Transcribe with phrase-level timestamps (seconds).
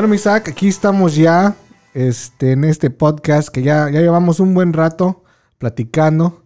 [0.00, 1.56] Bueno, Isaac, aquí estamos ya
[1.92, 5.24] este, en este podcast que ya, ya llevamos un buen rato
[5.58, 6.44] platicando.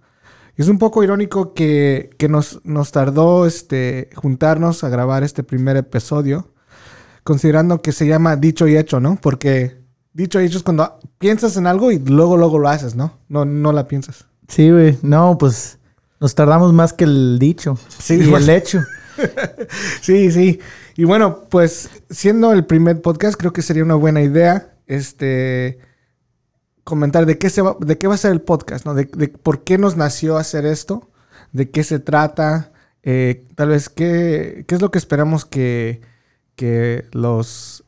[0.56, 5.76] Es un poco irónico que, que nos, nos tardó este, juntarnos a grabar este primer
[5.76, 6.48] episodio,
[7.24, 9.18] considerando que se llama dicho y hecho, ¿no?
[9.20, 9.82] Porque
[10.14, 13.18] dicho y hecho es cuando piensas en algo y luego, luego lo haces, ¿no?
[13.28, 14.24] No, no la piensas.
[14.48, 14.96] Sí, güey.
[15.02, 15.78] No, pues
[16.20, 17.76] nos tardamos más que el dicho.
[17.98, 18.80] Sí, y pues- el hecho.
[20.00, 20.60] Sí, sí.
[20.96, 25.78] Y bueno, pues siendo el primer podcast, creo que sería una buena idea este
[26.84, 28.94] comentar de qué se va, de qué va a ser el podcast, ¿no?
[28.94, 31.10] De, por qué nos nació hacer esto,
[31.52, 36.00] de qué se trata, eh, tal vez qué, qué es lo que esperamos que,
[36.56, 37.84] que los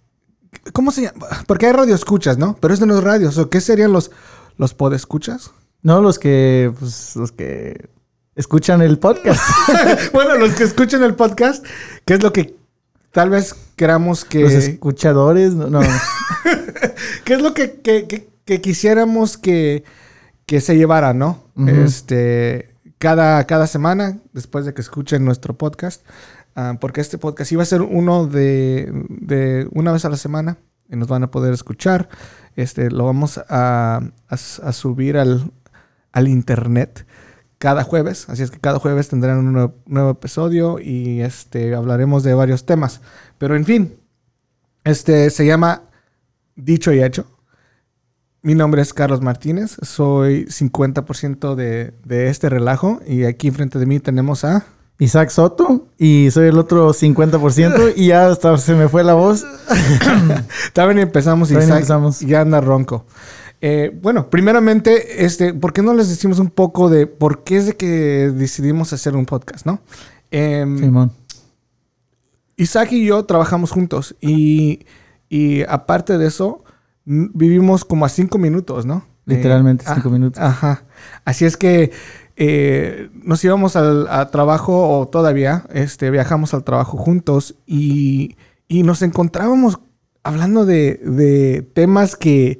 [0.72, 1.26] ¿Cómo se llama?
[1.46, 2.56] Porque hay radio escuchas, ¿no?
[2.60, 3.30] Pero esto no es radio.
[3.36, 4.10] ¿O ¿Qué serían los,
[4.56, 5.50] los podescuchas?
[5.82, 7.90] No, los que, pues, los que
[8.36, 9.42] escuchan el podcast.
[10.12, 11.64] bueno, los que escuchan el podcast,
[12.04, 12.56] ¿qué es lo que
[13.12, 14.40] tal vez queramos que...
[14.42, 15.80] Los escuchadores, no, no.
[17.24, 19.84] ¿Qué es lo que, que- que- que quisiéramos que,
[20.44, 21.44] que se llevara, no?
[21.66, 26.02] Este, cada, cada semana, después de que escuchen nuestro podcast,
[26.54, 30.58] ah, porque este podcast iba a ser uno de, de una vez a la semana
[30.90, 32.10] y nos van a poder escuchar.
[32.54, 35.50] Este, lo vamos a, a a subir al,
[36.12, 37.06] al internet
[37.58, 42.22] cada jueves, así es que cada jueves tendrán un nuevo, nuevo episodio y este, hablaremos
[42.22, 43.00] de varios temas.
[43.38, 43.96] Pero en fin,
[44.84, 45.82] este se llama
[46.56, 47.26] Dicho y Hecho.
[48.42, 53.86] Mi nombre es Carlos Martínez, soy 50% de, de este relajo y aquí enfrente de
[53.86, 54.66] mí tenemos a...
[54.98, 59.44] Isaac Soto y soy el otro 50% y ya hasta se me fue la voz.
[60.72, 62.20] También empezamos Isaac empezamos.
[62.20, 63.04] ya anda ronco.
[63.66, 67.64] Eh, bueno, primeramente, este, ¿por qué no les decimos un poco de por qué es
[67.64, 69.80] de que decidimos hacer un podcast, no?
[70.30, 71.12] Em, Simón.
[72.58, 74.84] Isaac y yo trabajamos juntos y,
[75.30, 76.62] y aparte de eso,
[77.06, 79.06] vivimos como a cinco minutos, ¿no?
[79.24, 80.42] Literalmente, Eh, cinco ah, minutos.
[80.42, 80.84] Ajá.
[81.24, 81.90] Así es que
[82.36, 88.36] eh, nos íbamos al a trabajo o todavía este, viajamos al trabajo juntos y,
[88.68, 89.80] y nos encontrábamos
[90.22, 92.58] hablando de, de temas que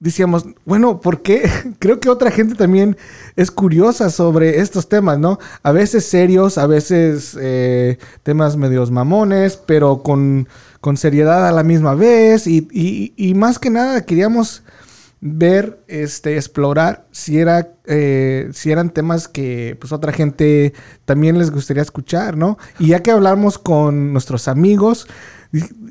[0.00, 1.48] decíamos, bueno, ¿por qué?
[1.78, 2.96] Creo que otra gente también
[3.36, 5.38] es curiosa sobre estos temas, ¿no?
[5.62, 10.48] A veces serios, a veces eh, temas medios mamones, pero con,
[10.80, 12.46] con seriedad a la misma vez.
[12.46, 14.62] Y, y- y más que nada queríamos
[15.20, 21.50] ver, este, explorar si, era, eh, si eran temas que pues otra gente también les
[21.50, 22.56] gustaría escuchar, ¿no?
[22.78, 25.08] Y ya que hablamos con nuestros amigos,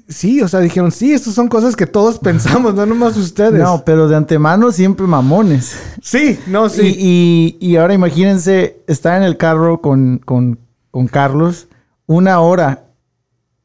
[0.08, 3.62] sí, o sea, dijeron, sí, estas son cosas que todos pensamos, no nomás ustedes.
[3.62, 5.76] No, pero de antemano siempre mamones.
[6.02, 6.82] Sí, no, sí.
[6.98, 10.60] Y, y- y ahora imagínense estar en el carro con, con-
[10.92, 11.68] con Carlos
[12.08, 12.86] una hora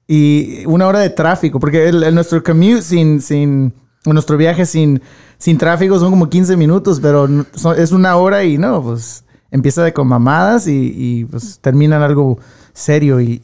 [0.08, 3.72] y una hora de tráfico, porque el, el- nuestro commute sin, sin,
[4.04, 5.00] nuestro viaje sin,
[5.38, 9.82] sin tráfico son como 15 minutos, pero son- es una hora y no, pues empieza
[9.84, 12.38] de con mamadas y, y, pues termina en algo
[12.75, 13.38] serio y-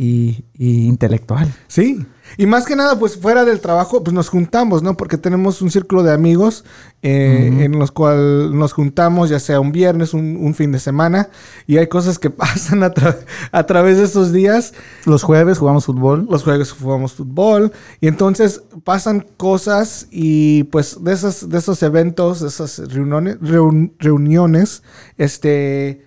[0.59, 1.53] y intelectual.
[1.69, 2.05] Sí.
[2.37, 4.97] Y más que nada, pues fuera del trabajo, pues nos juntamos, ¿no?
[4.97, 6.65] Porque tenemos un círculo de amigos
[7.03, 11.31] eh, en los cuales nos juntamos, ya sea un viernes, un, un fin de semana,
[11.67, 13.19] y hay cosas que pasan a, tra-
[13.51, 14.75] a través de esos días.
[15.07, 16.27] Los jueves jugamos fútbol.
[16.31, 22.41] Los jueves jugamos fútbol, y entonces pasan cosas, y pues de esos, de esos eventos,
[22.41, 24.83] de esas reuniones, reun- reuniones
[25.17, 26.07] este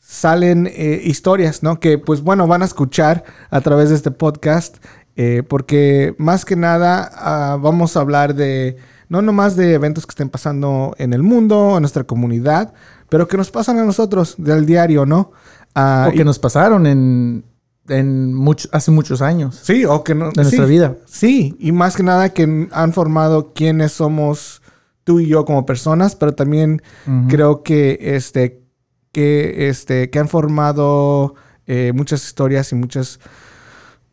[0.00, 1.80] salen eh, historias, ¿no?
[1.80, 4.78] Que pues bueno, van a escuchar a través de este podcast,
[5.20, 8.76] eh, porque más que nada ah, vamos a hablar de,
[9.08, 12.72] no nomás de eventos que estén pasando en el mundo, en nuestra comunidad,
[13.08, 15.32] pero que nos pasan a nosotros del diario, ¿no?
[15.74, 17.44] Ah, o que y- nos pasaron en,
[17.88, 20.30] en mucho- hace muchos años Sí, o que no...
[20.30, 20.94] de nuestra vida.
[21.06, 24.62] Sí, y más que nada que han formado quiénes somos
[25.02, 26.80] tú y yo como personas, pero también
[27.28, 28.62] creo que este
[29.10, 31.34] que este que han formado
[31.66, 33.18] eh, muchas historias y muchas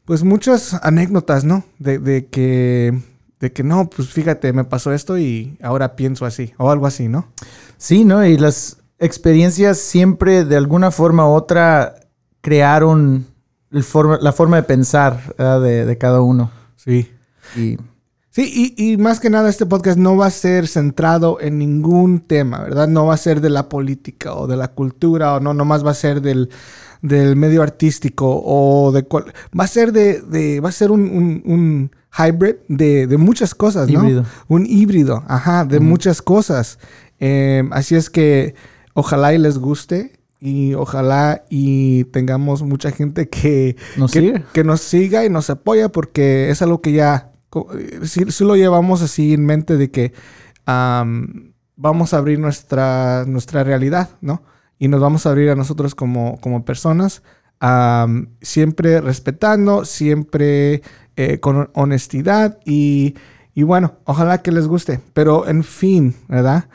[0.05, 1.63] pues muchas anécdotas, ¿no?
[1.79, 2.93] De, de que
[3.39, 7.07] de que no, pues fíjate, me pasó esto y ahora pienso así o algo así,
[7.09, 7.27] ¿no?
[7.77, 8.25] Sí, ¿no?
[8.25, 11.95] Y las experiencias siempre de alguna forma u otra
[12.41, 13.25] crearon
[13.71, 16.51] el forma- la forma de pensar de cada uno.
[16.77, 17.11] Sí.
[17.55, 17.77] Y
[18.29, 22.19] Sí, y, y más que nada este podcast no va a ser centrado en ningún
[22.19, 22.85] tema, ¿verdad?
[22.89, 25.91] No va a ser de la política o de la cultura o no, nomás va
[25.91, 26.49] a ser del,
[27.07, 29.25] del medio artístico o de cual...
[29.57, 30.21] Va a ser de...
[30.21, 33.99] de- va a ser un, un- un hybrid de, de muchas cosas, ¿no?
[34.01, 34.25] Híbrido.
[34.47, 36.79] Un híbrido, ajá, de muchas cosas.
[37.19, 38.55] Eh, así es que
[38.93, 44.81] ojalá y les guste y ojalá y tengamos mucha gente que, Nos que, que nos
[44.81, 47.31] siga y nos apoya porque es algo que ya
[48.03, 50.13] sí, lo llevamos así en mente de que
[50.65, 54.43] vamos a abrir nuestra, nuestra realidad, ¿no?
[54.77, 57.23] Y nos vamos a abrir a nosotros como, como personas,
[58.41, 60.81] siempre respetando, siempre
[61.15, 63.15] eh, con honestidad y,
[63.53, 64.99] y, bueno, ojalá que les guste.
[65.13, 66.67] Pero en fin, ¿verdad?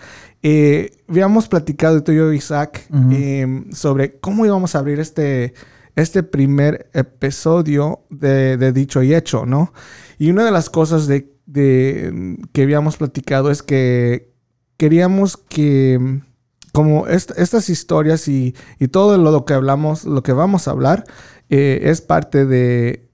[0.43, 5.53] Eh, habíamos platicado tú y yo, Isaac, em, sobre cómo íbamos a abrir este,
[5.97, 9.75] este primer episodio de, de, Dicho y Hecho, ¿no?
[10.19, 14.33] Y una de las cosas de, de, que habíamos platicado es que
[14.79, 16.23] queríamos que
[16.73, 21.05] como estas historias y, y, todo lo que hablamos, lo que vamos a hablar,
[21.49, 23.09] eh, es parte de...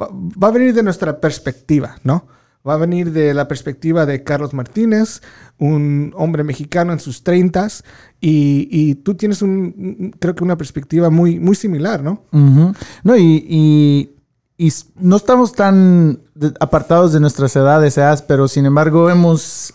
[0.00, 2.26] Va, a venir de nuestra perspectiva, ¿no?
[2.66, 5.20] Va a venir de la perspectiva de Carlos Martínez,
[5.58, 7.84] un hombre mexicano en sus treintas,
[8.20, 12.24] y, y, tú tienes un, creo que una perspectiva muy, muy similar, ¿no?
[12.30, 14.16] No, y, y,
[14.56, 16.20] y, no estamos tan
[16.60, 18.14] apartados de nuestras edades, ¿eh?
[18.28, 19.74] pero sin embargo hemos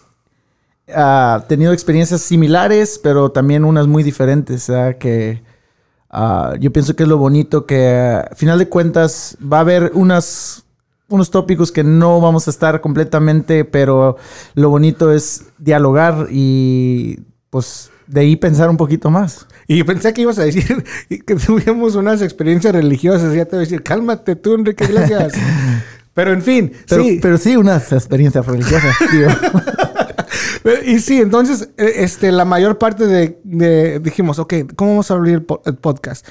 [0.94, 4.72] ha tenido experiencias similares, pero también unas muy diferentes.
[5.00, 5.44] Que
[6.10, 9.92] ah, yo pienso que es lo bonito que, a final de cuentas, va a haber
[9.94, 10.64] unas,
[11.10, 14.18] unos tópicos que no vamos a estar completamente, pero
[14.54, 17.20] lo bonito es dialogar y
[17.50, 19.46] pues de ahí pensar un poquito más.
[19.68, 23.34] Y pensé que ibas a decir que tuvimos unas experiencias religiosas.
[23.34, 25.34] Ya te voy a decir, cálmate tú, Enrique Iglesias.
[26.14, 27.20] Pero en fin, sí.
[27.22, 29.28] Pero sí, unas experiencias religiosas, tío.
[30.86, 35.46] y sí, entonces, eh, este, la mayor parte de, dijimos, ok, ¿cómo vamos a abrir
[35.66, 36.26] el podcast?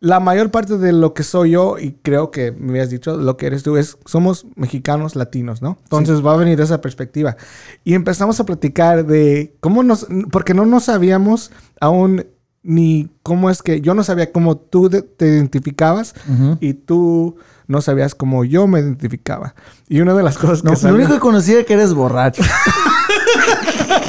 [0.00, 3.36] La mayor parte de lo que soy yo, y creo que me habías dicho, lo
[3.36, 5.76] que eres tú, es, somos mexicanos latinos, ¿no?
[5.84, 7.36] Entonces va a venir esa perspectiva.
[7.84, 11.50] Y empezamos a platicar de cómo nos, porque no nos sabíamos
[11.80, 12.24] aún
[12.62, 16.14] ni cómo es que, yo no sabía cómo tú te identificabas
[16.60, 19.54] y tú no sabías cómo yo me identificaba.
[19.88, 20.68] Y una de las cosas que...
[20.68, 22.42] No, lo único que conocía es que eres borracho.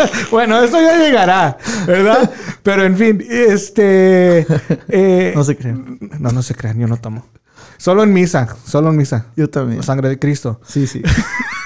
[0.31, 2.31] bueno, eso ya llegará, ¿verdad?
[2.63, 4.45] Pero en fin, este...
[4.89, 5.97] Eh, no se crean.
[6.19, 7.25] No, no se crean, yo no tomo.
[7.77, 9.27] Solo en misa, solo en misa.
[9.35, 9.81] Yo también.
[9.83, 10.61] sangre de Cristo.
[10.67, 11.01] Sí, sí.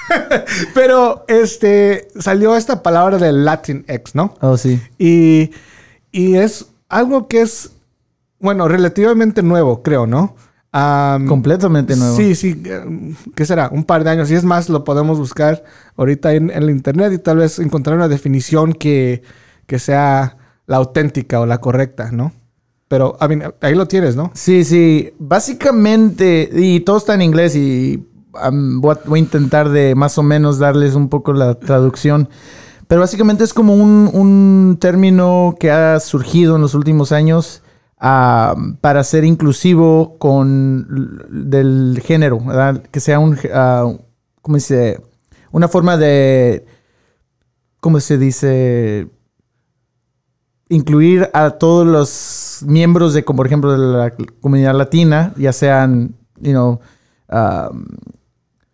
[0.73, 4.33] Pero, este, salió esta palabra de Latinx, ¿no?
[4.39, 4.81] Oh, sí.
[4.97, 5.51] Y,
[6.11, 7.71] y es algo que es,
[8.39, 10.35] bueno, relativamente nuevo, creo, ¿no?
[11.27, 12.17] Completamente nuevo.
[12.17, 12.61] Sí, sí.
[13.33, 13.69] ¿Qué será?
[13.71, 14.29] Un par de años.
[14.29, 15.63] Y es más, lo podemos buscar
[15.95, 19.23] ahorita en, el internet y tal vez encontrar una definición que,
[19.67, 22.33] que sea la auténtica o la correcta, ¿no?
[22.89, 23.17] Pero
[23.61, 24.31] ahí lo tienes, ¿no?
[24.33, 25.13] Sí, sí.
[25.17, 28.05] Básicamente, y todo está en inglés y
[28.51, 32.27] voy, a, intentar de más o menos darles un poco la traducción.
[32.87, 37.63] Pero básicamente es como un, un término que ha surgido en los últimos años
[37.97, 40.87] para ser inclusivo con
[41.29, 42.39] del género,
[42.91, 43.97] que sea un, uh,
[44.41, 45.01] ¿cómo dice?
[45.51, 46.65] Una forma de,
[47.79, 49.07] ¿cómo se dice?
[50.67, 56.15] Incluir a todos los miembros de, como por ejemplo, de la comunidad latina, ya sean,
[56.39, 56.79] you know,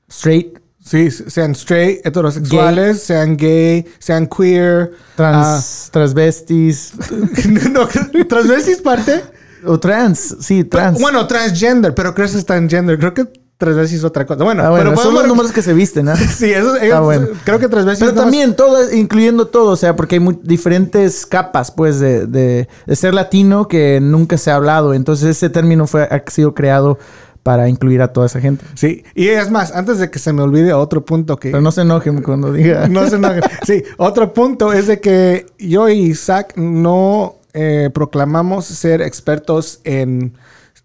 [0.07, 4.91] straight, Sí, sean straight, heterosexuales, sean gay, sean queer.
[5.15, 6.93] Trans, uh, transvestis.
[7.71, 7.87] no,
[8.27, 9.23] transvestis parte.
[9.63, 10.99] O trans, sí, trans.
[10.99, 12.97] bueno, transgender, pero creo que es transgender.
[12.97, 13.25] Creo que
[13.59, 14.43] transvestis es otra cosa.
[14.43, 16.15] Bueno, ah, pero son los números que se visten, ¿no?
[16.35, 17.27] sí, eso ah, bueno.
[17.43, 18.03] creo que transvestis.
[18.03, 22.95] Pero también todo, incluyendo todo, o sea, porque hay diferentes capas, pues, de, de, de,
[22.95, 24.95] ser latino que nunca se ha hablado.
[24.95, 26.97] Entonces, ese término fue, ha sido creado
[27.43, 28.65] para incluir a toda esa gente.
[28.75, 31.49] Sí, y es más, antes de que se me olvide otro punto que...
[31.49, 32.87] Pero no se enojen cuando diga.
[32.89, 33.41] no se enojen.
[33.65, 40.33] Sí, otro punto es de que yo y Isaac no eh, proclamamos ser expertos en,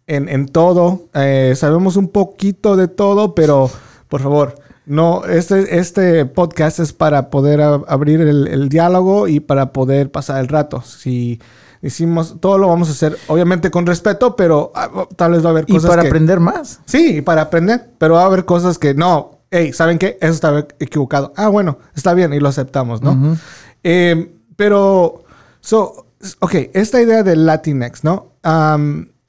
[0.06, 1.08] en, todo.
[1.14, 3.70] Eh, sabemos un poquito de todo, pero
[4.08, 4.54] por favor,
[4.86, 10.40] no, este, este podcast es para poder abrir el, el, diálogo y para poder pasar
[10.40, 10.80] el rato.
[10.80, 11.40] Si
[11.83, 15.49] Hicimos, todo lo vamos a hacer, obviamente con respeto, pero ah, oh, tal vez va
[15.49, 15.85] a haber cosas.
[15.85, 16.80] Y para aprender más.
[16.85, 20.18] Sí, para aprender, pero va a haber cosas que no, hey, ¿saben qué?
[20.21, 21.33] Eso está equivocado.
[21.37, 23.37] Ah, bueno, está bien y lo aceptamos, ¿no?
[23.83, 25.25] Em, pero,
[25.61, 26.06] so,
[26.40, 28.33] ok, esta idea del Latinx, ¿no?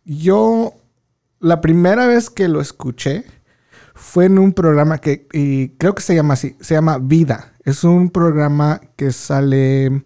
[0.05, 0.73] yo,
[1.39, 3.25] la primera vez que lo escuché
[3.95, 7.53] fue en un programa que, y creo que se llama así, se llama Vida.
[7.63, 10.03] Es un programa que sale,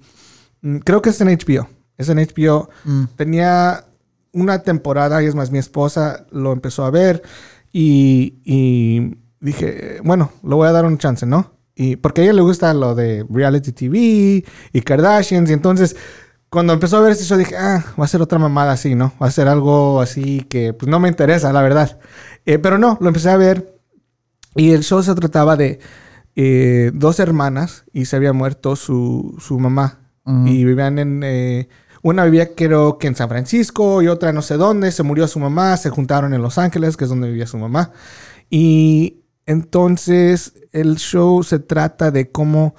[0.62, 1.68] mm, creo que es en HBO.
[2.02, 2.70] Es en HBO.
[2.84, 3.04] Mm.
[3.16, 3.86] Tenía
[4.34, 7.22] una temporada, y es más, mi esposa lo empezó a ver
[7.72, 11.54] y, dije, bueno, lo voy a dar un chance, ¿no?
[11.76, 15.96] Y porque a ella le gusta lo de reality TV y Kardashians, y entonces
[16.50, 19.14] cuando empezó a ver eso dije, ah, va a ser otra mamada así, ¿no?
[19.22, 21.98] Va a ser algo así que pues no me interesa, la verdad.
[22.46, 23.80] Eh, pero no, lo empecé a ver
[24.56, 25.80] Y el show se trataba de
[26.36, 30.00] eh, dos hermanas y se había muerto su, su mamá.
[30.46, 31.24] Y vivían en...
[31.24, 31.68] eh,
[32.02, 34.92] una vivía creo que en San Francisco y otra no sé dónde.
[34.92, 37.92] Se murió su mamá, se juntaron en Los Ángeles, que es donde vivía su mamá.
[38.50, 42.76] Y entonces el show se trata de cómo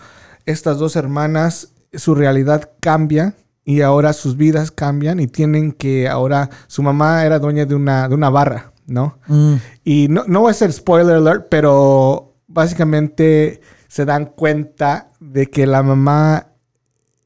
[0.46, 6.50] estas dos hermanas, su realidad cambia y ahora sus vidas cambian y tienen que ahora,
[6.66, 9.18] su mamá era dueña de una, de una barra, ¿no?
[9.28, 9.54] Mm.
[9.84, 15.66] Y no, no voy a hacer spoiler alert, pero básicamente se dan cuenta de que
[15.66, 16.48] la mamá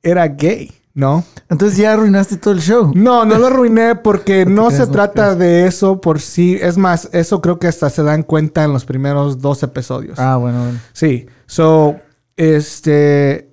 [0.02, 1.22] era gay, ¿no?
[1.50, 2.90] Entonces ya arruinaste todo el show.
[2.94, 6.58] No, no lo arruiné porque no se trata de eso por sí.
[6.60, 10.18] Es más, eso creo que hasta se dan cuenta en los primeros dos episodios.
[10.18, 10.78] Ah, bueno, bueno.
[10.94, 11.26] Sí.
[11.46, 11.96] So,
[12.36, 13.52] este.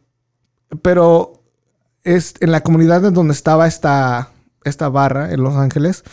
[0.82, 1.44] Pero
[2.04, 4.30] es en la comunidad en donde estaba esta,
[4.64, 6.04] esta barra en Los Ángeles,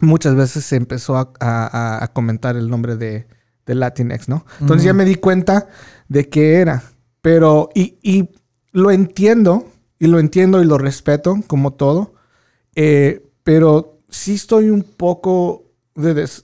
[0.00, 3.26] muchas veces se empezó a, a- a comentar el nombre de,
[3.66, 4.44] de Latinx, ¿no?
[4.60, 5.66] Entonces ya me di cuenta
[6.08, 6.82] de qué era.
[7.22, 8.30] Pero, y, y
[8.72, 9.66] lo entiendo,
[9.98, 12.14] y lo entiendo y lo respeto, como todo.
[12.74, 16.42] eh, pero sí estoy un poco de des-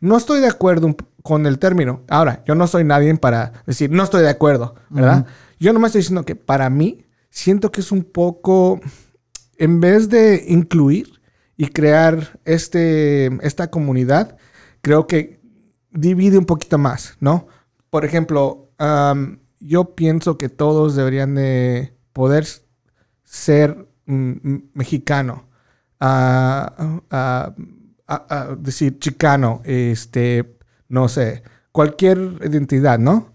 [0.00, 2.02] no estoy de acuerdo con el término.
[2.08, 5.26] Ahora, yo no soy nadie para decir no estoy de acuerdo, ¿verdad?
[5.58, 8.80] Yo nomás estoy diciendo que para mí siento que es un poco,
[9.58, 11.20] en vez de incluir
[11.56, 14.36] y crear este, esta comunidad,
[14.82, 15.40] creo que
[15.90, 17.48] divide un poquito más, ¿no?
[17.90, 18.70] Por ejemplo,
[19.60, 22.46] yo pienso que todos deberían de poder
[23.24, 25.44] ser mm, mm, mexicano.
[26.00, 27.52] Ah,
[28.58, 30.56] decir chicano, este,
[30.88, 31.42] no sé,
[31.72, 33.34] cualquier identidad, ¿no?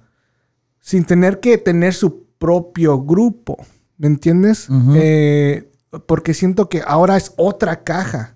[0.80, 3.58] Sin tener que tener su propio grupo,
[3.98, 4.68] ¿me entiendes?
[4.96, 5.72] Eh,
[6.08, 8.36] porque siento que ahora es otra caja,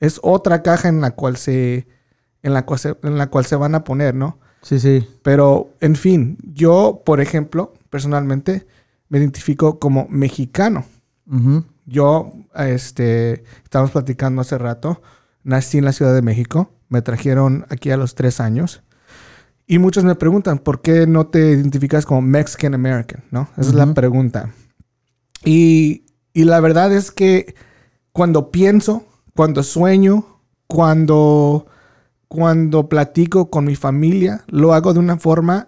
[0.00, 1.86] es otra caja en la cual se,
[2.42, 4.40] en la cual se, en la cual se van a poner, ¿no?
[4.62, 5.06] Sí, sí.
[5.22, 8.66] Pero, en fin, yo, por ejemplo, personalmente,
[9.14, 10.84] me identifico como mexicano.
[11.86, 15.02] Yo, este, estábamos platicando hace rato,
[15.44, 18.82] nací en la Ciudad de México, me trajeron aquí a los tres años.
[19.68, 23.22] Y muchos me preguntan, ¿por qué no te identificas como Mexican American?
[23.30, 23.48] ¿No?
[23.56, 24.52] Esa es la pregunta.
[25.44, 27.54] Y, y la verdad es que
[28.10, 29.06] cuando pienso,
[29.36, 31.68] cuando sueño, cuando,
[32.26, 35.66] cuando platico con mi familia, lo hago de una forma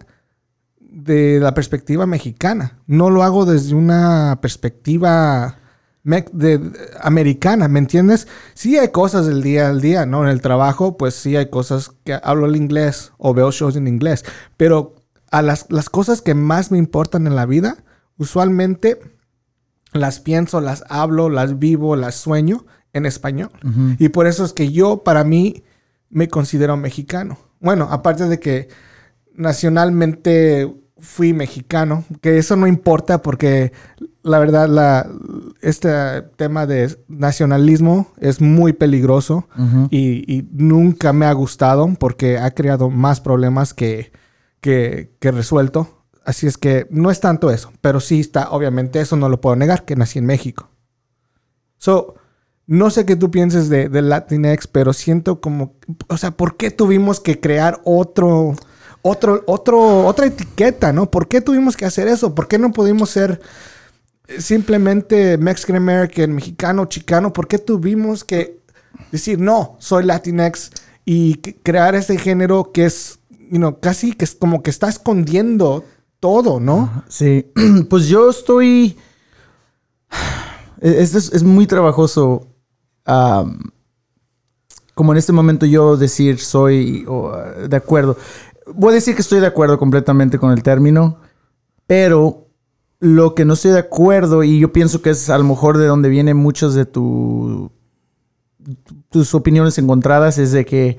[0.89, 2.79] de la perspectiva mexicana.
[2.87, 5.57] No lo hago desde una perspectiva
[6.03, 8.27] me- de, de- americana, ¿me entiendes?
[8.53, 10.23] Sí hay cosas del día al día, ¿no?
[10.23, 13.87] En el trabajo, pues sí hay cosas que hablo el inglés o veo shows en
[13.87, 14.23] inglés,
[14.55, 14.95] pero
[15.31, 17.77] a las, las cosas que más me importan en la vida,
[18.17, 18.99] usualmente
[19.93, 23.49] las pienso, las hablo, las vivo, las sueño en español.
[23.99, 25.63] Y por eso es que yo, para mí,
[26.09, 27.37] me considero mexicano.
[27.59, 28.69] Bueno, aparte de que
[29.37, 33.71] nacionalmente fui mexicano, que eso no importa porque
[34.27, 35.09] la verdad, la,
[35.61, 39.47] este tema de nacionalismo es muy peligroso
[39.89, 44.11] y, y nunca me ha gustado porque ha creado más problemas que,
[44.59, 46.03] que, que resuelto.
[46.25, 49.55] Así es que no es tanto eso, pero sí está, obviamente, eso no lo puedo
[49.55, 50.69] negar, que nací en México.
[51.77, 52.15] So,
[52.65, 55.75] no sé qué tú pienses de, de Latinx, pero siento como,
[56.09, 58.55] o sea, ¿por qué tuvimos que crear otro,
[59.07, 61.09] otro, otro, otra etiqueta, no?
[61.09, 62.35] ¿Por qué tuvimos que hacer eso?
[62.35, 63.39] ¿Por qué no pudimos ser
[64.27, 67.33] eh, simplemente Mexican American, mexicano, chicano?
[67.33, 68.59] ¿Por qué tuvimos que
[69.11, 70.71] decir, no, soy Latinx
[71.05, 75.85] y crear este género que es, you know, casi que es como que está escondiendo
[76.19, 77.03] todo, ¿no?
[77.07, 77.51] Sí,
[77.89, 78.97] pues yo estoy.
[80.81, 82.47] Esto es, muy trabajoso.
[84.93, 88.17] como en este momento yo decir soy o, uh, de acuerdo.
[88.73, 91.19] Voy a decir que estoy de acuerdo completamente con el término,
[91.85, 92.47] pero
[92.99, 95.85] lo que no estoy de acuerdo, y yo pienso que es a lo mejor de
[95.85, 97.71] donde vienen muchas de tu,
[99.09, 100.97] tus opiniones encontradas, es de que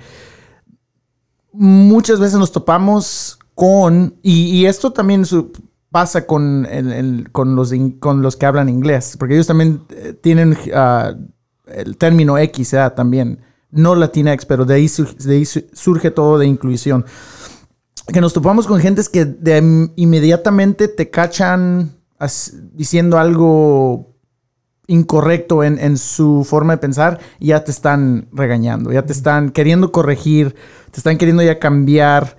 [1.52, 5.50] muchas veces nos topamos con, y, esto también su-
[5.90, 10.56] pasa con, el- con, los con los que hablan inglés, porque ellos también eh, tienen
[10.74, 11.14] ah,
[11.66, 12.94] el término X ¿verdad?
[12.94, 14.88] también, no Latinx, pero de ahí,
[15.24, 17.04] de ahí su- surge todo de inclusión.
[18.02, 21.90] Que nos topamos con gentes que de- inmediatamente te cachan
[22.72, 24.14] diciendo algo
[24.86, 29.50] incorrecto en, en su forma de pensar y ya te están regañando, ya te están
[29.50, 30.54] queriendo corregir,
[30.90, 32.36] te están queriendo ya cambiar.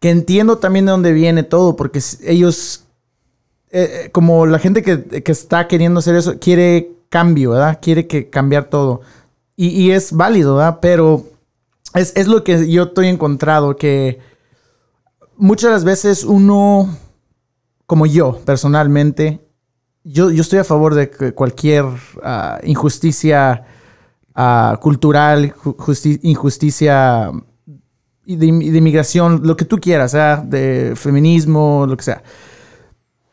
[0.00, 2.84] Que entiendo también de dónde viene todo, porque ellos,
[3.70, 7.78] eh, eh, como la gente que, que está queriendo hacer eso, quiere cambio, ¿verdad?
[7.80, 9.00] Quiere que cambiar todo.
[9.56, 10.78] Y, y es válido, ¿verdad?
[10.82, 11.24] Pero
[11.94, 14.18] es, es lo que yo estoy encontrado, que
[15.36, 16.88] muchas las veces uno,
[17.86, 19.40] como yo personalmente,
[20.04, 21.84] yo, yo estoy a favor de cualquier
[22.22, 23.64] ah, injusticia
[24.34, 27.30] ah, cultural, ju- justi- injusticia
[28.26, 28.46] de, de
[28.78, 32.22] inmigración, lo que tú quieras, sea de feminismo, lo que sea.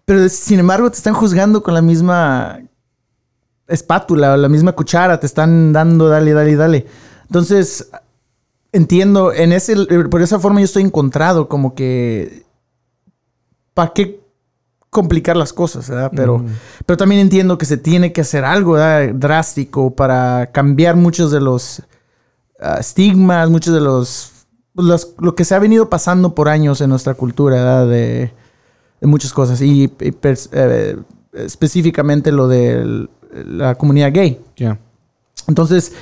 [0.06, 2.60] Pero sin embargo te están juzgando con la misma
[3.68, 6.86] espátula o la misma cuchara, te están dando, dale, dale, dale.
[7.24, 7.90] Entonces,
[8.74, 9.76] entiendo, en ese,
[10.10, 12.44] por esa forma yo estoy encontrado, como que,
[13.74, 14.20] ¿para qué
[14.90, 15.90] complicar las cosas?
[15.90, 16.12] verdad?
[16.16, 16.44] Pero,
[16.86, 19.14] pero también entiendo que se tiene que hacer algo ¿verdad?
[19.16, 21.82] drástico para cambiar muchos de los
[22.62, 24.32] ah, estigmas, muchos de los,
[24.76, 27.88] los- lo que se ha venido pasando por años en nuestra cultura, ¿verdad?
[27.88, 28.34] De,
[29.00, 29.62] de muchas cosas.
[29.62, 30.98] Y, eh,
[31.34, 33.08] específicamente lo de
[33.46, 34.42] la comunidad gay.
[34.58, 34.78] Ya.
[35.48, 35.94] Entonces,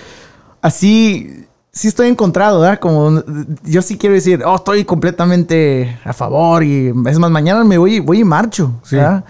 [0.62, 2.80] así sí estoy encontrado, ¿verdad?
[2.80, 3.24] Como
[3.64, 8.00] yo sí quiero decir, oh, estoy completamente a favor y es más, mañana me voy,
[8.00, 8.96] voy y marcho, Sí.
[8.96, 9.24] ¿verdad?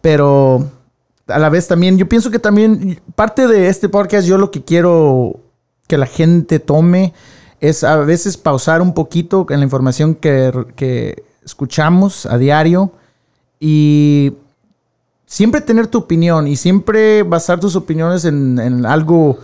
[0.00, 0.70] Pero
[1.26, 4.62] a la vez también, yo pienso que también parte de este podcast, yo lo que
[4.64, 5.40] quiero
[5.86, 7.12] que la gente tome
[7.60, 12.92] es a veces pausar un poquito en la información que, que escuchamos a diario
[13.58, 14.34] y
[15.26, 19.38] siempre tener tu opinión y siempre basar tus opiniones en, en algo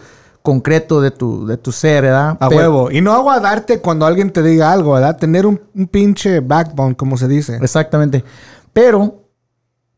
[0.44, 2.36] concreto de tu, de tu ser, ¿verdad?
[2.38, 2.90] A Pero- huevo.
[2.90, 5.16] Y no aguardarte cuando alguien te diga algo, ¿verdad?
[5.16, 7.56] Tener un, un pinche backbone, como se dice.
[7.62, 8.22] Exactamente.
[8.74, 9.22] Pero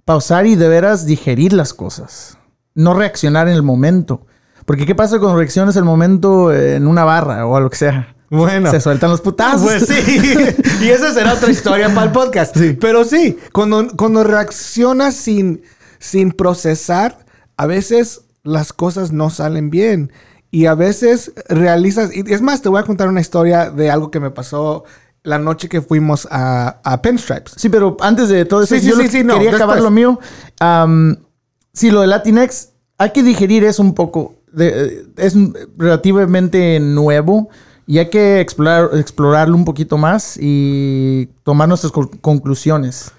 [0.04, 2.38] pausar y de veras digerir las cosas.
[2.76, 4.24] No reaccionar en el momento.
[4.64, 7.78] Porque ¿qué pasa cuando reaccionas en el momento en una barra o a lo que
[7.78, 8.14] sea?
[8.30, 8.70] Bueno.
[8.70, 9.62] Se sueltan los putazos.
[9.62, 10.54] Pues sí.
[10.80, 12.56] y esa será otra historia para el podcast.
[12.80, 15.62] Pero sí, cuando, cuando reaccionas sin,
[15.98, 17.18] sin procesar,
[17.56, 20.12] a veces las cosas no salen bien.
[20.56, 22.10] Y a veces realizas...
[22.16, 24.84] Y es más, te voy a contar una historia de algo que me pasó
[25.22, 27.52] la noche que fuimos a, a Pinstripes.
[27.58, 30.18] Sí, pero antes de todo eso, Sí, sí, yo sí, no, quería acabar lo mío.
[31.74, 34.36] Sí, lo de Latinx, hay que digerir eso un poco.
[34.50, 35.34] De- es
[35.76, 37.50] relativamente nuevo
[37.86, 43.10] y hay que explorar, explorarlo un poquito más y tomar nuestras co- conclusiones.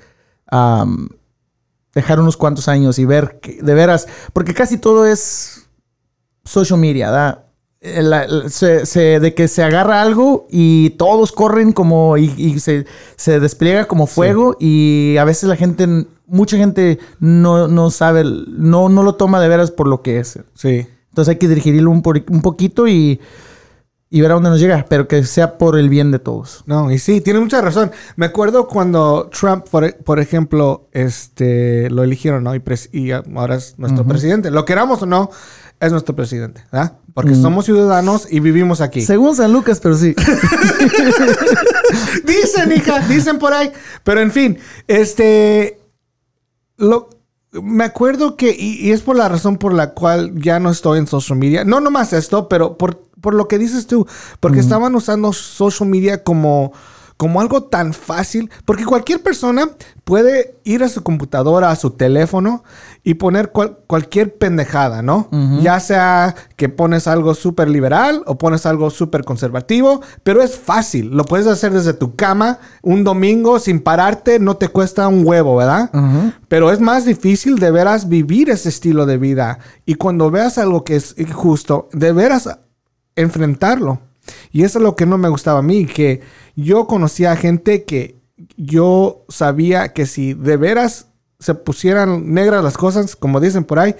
[1.93, 5.66] Dejar unos cuantos años y ver que- de veras, porque casi todo es
[6.47, 7.43] social media, ¿da?
[7.79, 12.33] Eh, la- la- se- se- de que se agarra algo y todos corren como y,
[12.35, 15.87] y se, se despliega como fuego y a veces la gente,
[16.25, 20.39] mucha gente no, no sabe, no, no lo toma de veras por lo que es.
[20.55, 20.87] Sí.
[21.09, 23.19] Entonces hay que dirigirlo un, un poquito y,
[24.09, 26.63] y ver a dónde nos llega, pero que sea por el bien de todos.
[26.65, 27.91] No, y sí, tiene mucha razón.
[28.15, 32.55] Me acuerdo cuando Trump, por, por ejemplo, este, lo eligieron, ¿no?
[32.55, 34.49] Y, pres- y ahora es nuestro presidente.
[34.49, 35.29] Lo queramos o no,
[35.79, 36.97] es nuestro presidente, ¿verdad?
[37.13, 39.01] Porque somos ciudadanos y vivimos aquí.
[39.01, 40.15] Según San Lucas, pero sí.
[42.25, 43.71] dicen, hija, dicen por ahí.
[44.03, 45.79] Pero en fin, este,
[46.77, 47.09] lo,
[47.51, 50.99] me acuerdo que, y, y es por la razón por la cual ya no estoy
[50.99, 51.63] en social media.
[51.63, 54.07] No nomás esto, pero por, por lo que dices tú,
[54.39, 56.73] porque estaban usando social media como,
[57.17, 59.69] como algo tan fácil, porque cualquier persona
[60.03, 62.63] puede ir a su computadora, a su teléfono
[63.03, 65.27] y poner cual- cualquier pendejada, ¿no?
[65.61, 71.09] Ya sea que pones algo súper liberal o pones algo súper conservativo, pero es fácil,
[71.09, 75.55] lo puedes hacer desde tu cama un domingo sin pararte, no te cuesta un huevo,
[75.55, 75.89] ¿verdad?
[76.47, 80.83] Pero es más difícil de veras vivir ese estilo de vida y cuando veas algo
[80.83, 82.47] que es injusto, de veras
[83.15, 83.99] enfrentarlo.
[84.51, 86.21] Y eso es lo que no me gustaba a mí, que
[86.55, 88.15] yo conocía a gente que
[88.55, 91.07] yo sabía que si de veras
[91.39, 93.95] se pusieran negras las cosas, como dicen por ahí,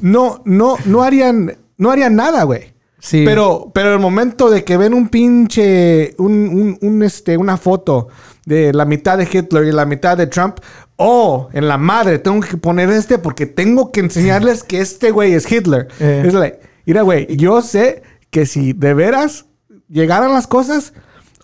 [0.00, 2.74] no, no, no harían, no harían nada, güey.
[2.98, 3.22] Sí.
[3.24, 8.08] Pero, pero el momento de que ven un pinche, un, un- un, este, una foto
[8.46, 10.58] de la mitad de Hitler y la mitad de Trump,
[10.96, 15.34] oh, en la madre, tengo que poner este porque tengo que enseñarles que este güey
[15.34, 15.88] es Hitler.
[16.00, 16.24] Eh.
[16.26, 18.02] Es like, mira, güey, yo sé
[18.36, 19.46] que si de veras
[19.88, 20.92] llegaran las cosas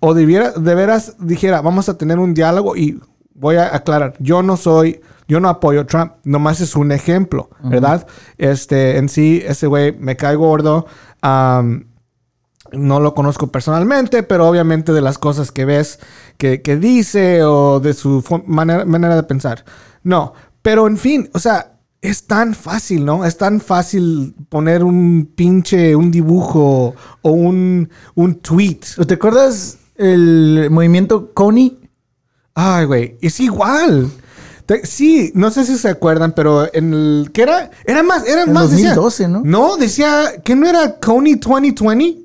[0.03, 3.01] o debiera, de veras dijera, vamos a tener un diálogo y
[3.33, 7.49] voy a aclarar, yo no soy, yo no apoyo a Trump, nomás es un ejemplo,
[7.65, 8.07] ¿verdad?
[8.37, 10.85] Este, en sí, ese güey me cae gordo.
[11.23, 11.87] am,
[12.73, 15.99] no lo conozco personalmente, pero obviamente de las cosas que ves
[16.37, 19.65] que, que dice o de su manera, manera de pensar.
[20.03, 21.72] No, pero en fin, o sea,
[22.03, 23.25] es tan fácil, ¿no?
[23.25, 28.81] Es tan fácil poner un pinche, un dibujo o un, un tweet.
[29.07, 31.79] ¿Te acuerdas el movimiento Coney?
[32.55, 34.11] Ay, güey, es igual.
[34.67, 37.31] Te- sí, no sé si se acuerdan, pero en el...
[37.33, 37.71] ¿Qué era?
[37.85, 38.71] Era más, era En más...
[38.71, 39.43] decía- 2012, ¿no?
[39.45, 42.21] No, decía que no era Coney 2020.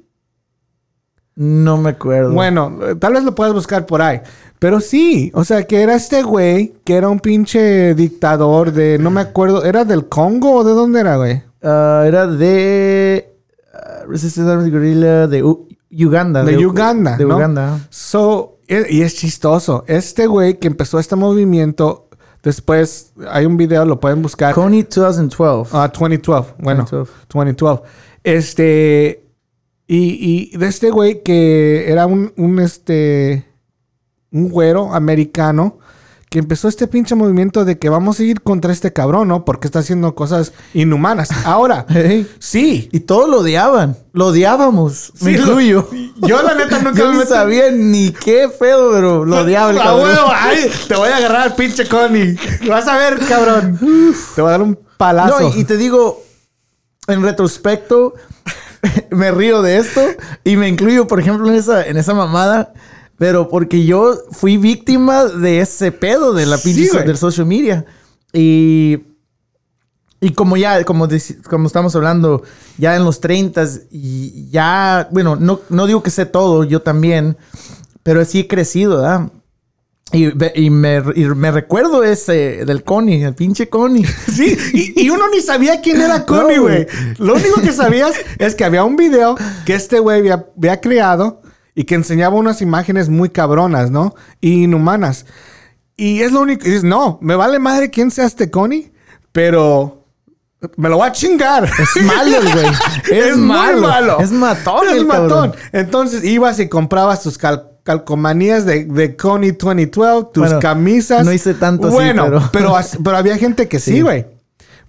[1.35, 2.33] No me acuerdo.
[2.33, 4.21] Bueno, eh, tal vez lo puedas buscar por ahí.
[4.59, 9.11] Pero sí, o sea, que era este güey, que era un pinche dictador de, no
[9.11, 11.43] me acuerdo, ¿era del Congo o de dónde era, güey?
[11.61, 13.35] Ah, era de
[13.73, 16.43] uh, Resistance Army Guerrilla de U- Uganda.
[16.43, 17.35] De U- Uganda, De ¿no?
[17.37, 17.79] Uganda.
[17.89, 19.83] So, e- y es chistoso.
[19.87, 22.09] Este güey que empezó este movimiento,
[22.41, 24.55] después hay un video, lo pueden buscar.
[24.55, 25.69] Coney 2012.
[25.73, 26.53] Ah, 2012.
[26.59, 27.11] Bueno, 2012.
[27.29, 27.81] 2012.
[28.23, 29.23] Este.
[29.89, 33.45] Y, y de este güey que era un, un este.
[34.31, 35.79] Un güero americano
[36.29, 39.45] que empezó este pinche movimiento de que vamos a ir contra este cabrón, ¿no?
[39.45, 41.29] Porque está haciendo cosas inhumanas.
[41.45, 42.29] Ahora, Hey.
[42.39, 42.89] sí.
[42.91, 43.95] Y todos lo odiaban.
[44.11, 45.13] Lo odiábamos.
[45.21, 45.89] me Sí, lo- incluyo.
[46.17, 49.83] Yo, la neta, nunca Yo me sabía ni qué pedo, pero lo odiaba el ¡A
[49.83, 50.03] cabrón.
[50.03, 50.27] huevo!
[50.35, 50.69] ¡Ay!
[50.89, 52.35] Te voy a agarrar, pinche Connie.
[52.67, 53.79] Vas a ver, cabrón.
[54.35, 55.39] Te voy a dar un palazo.
[55.39, 56.23] No, y, y te digo,
[57.07, 58.15] en retrospecto,
[59.11, 60.01] me río de esto
[60.43, 62.73] y me incluyo, por ejemplo, en esa, en esa mamada,
[63.17, 67.85] pero porque yo fui víctima de ese pedo de la pinche del social media.
[68.33, 68.99] Y,
[70.19, 71.07] y como ya, como,
[71.49, 72.43] como estamos hablando,
[72.77, 77.37] ya en los 30 y ya, bueno, no, no digo que sé todo, yo también,
[78.03, 79.31] pero sí he crecido, ¿verdad?
[80.13, 84.05] Y, y me, y me recuerdo ese del Connie, el pinche Connie.
[84.31, 86.85] Sí, y, y uno ni sabía quién era Connie, No, güey.
[86.85, 86.87] güey.
[87.17, 91.41] Lo único que sabías es que había un video que este güey había, había creado
[91.79, 94.15] y que enseñaba unas imágenes muy cabronas, ¿no?
[94.41, 95.27] Y inhumanas.
[95.95, 96.63] Y es lo único.
[96.65, 98.91] Y dices, no, me vale madre quién sea este Connie,
[99.31, 100.03] pero
[100.75, 101.65] me lo voy a chingar.
[101.65, 102.65] Es malo, güey.
[103.29, 104.17] Es, muy malo.
[104.19, 105.29] Es matón, Es matón.
[105.51, 105.53] cabrón.
[105.71, 111.23] Entonces ibas y comprabas tus cal- calcomanías de, de Connie 2012, tus Bueno, camisas.
[111.23, 112.75] no hice tanto así, Bueno, pero- pero...
[112.75, 114.01] as- pero había gente que sí, Sí.
[114.01, 114.25] güey.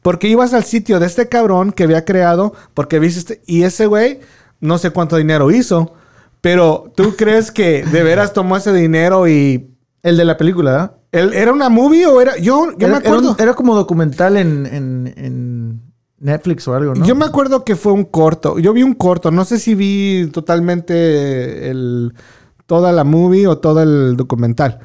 [0.01, 4.21] Porque ibas al sitio de este cabrón que había creado, porque viste, y ese güey,
[4.61, 5.93] no sé cuánto dinero hizo,
[6.53, 9.71] pero tú crees que de veras tomó ese dinero y
[10.03, 10.93] El de la película, ¿verdad?
[11.13, 13.21] él era una movie o era, yo, yo era, me acuerdo.
[13.21, 15.81] Era, un- era como documental en, en, en
[16.19, 17.05] Netflix o algo, ¿no?
[17.05, 18.59] Yo me acuerdo que fue un corto.
[18.59, 19.31] Yo vi un corto.
[19.31, 22.13] No sé si vi totalmente el,
[22.67, 24.79] toda la movie o todo el documental.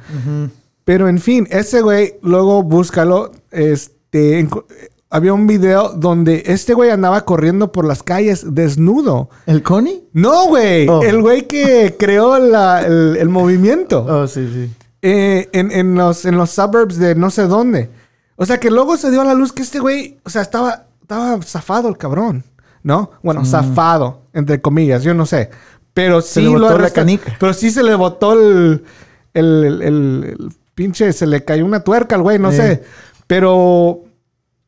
[0.84, 3.32] Pero en fin, ese güey, luego búscalo.
[3.50, 4.46] Este,
[5.14, 9.30] había un video donde este güey andaba corriendo por las calles desnudo.
[9.46, 10.04] ¿El Connie?
[10.12, 10.88] No, güey.
[10.88, 11.02] Oh.
[11.02, 14.04] El güey que creó la- el, el movimiento.
[14.08, 14.72] Oh, sí, sí.
[15.02, 17.90] Eh, en, en los, en los suburbs de no sé dónde.
[18.36, 20.86] O sea, que luego se dio a la luz que este güey, o sea, estaba,
[21.00, 22.42] estaba zafado el cabrón,
[22.82, 23.12] ¿no?
[23.22, 25.50] Bueno, zafado, entre comillas, yo no sé.
[25.92, 27.36] Pero sí le lo botó la arresta- canica.
[27.38, 28.82] Pero sí se le botó el,
[29.34, 32.56] el, pinche, se le cayó una tuerca al güey, no Sí.
[32.56, 32.82] sé.
[33.26, 34.00] Pero,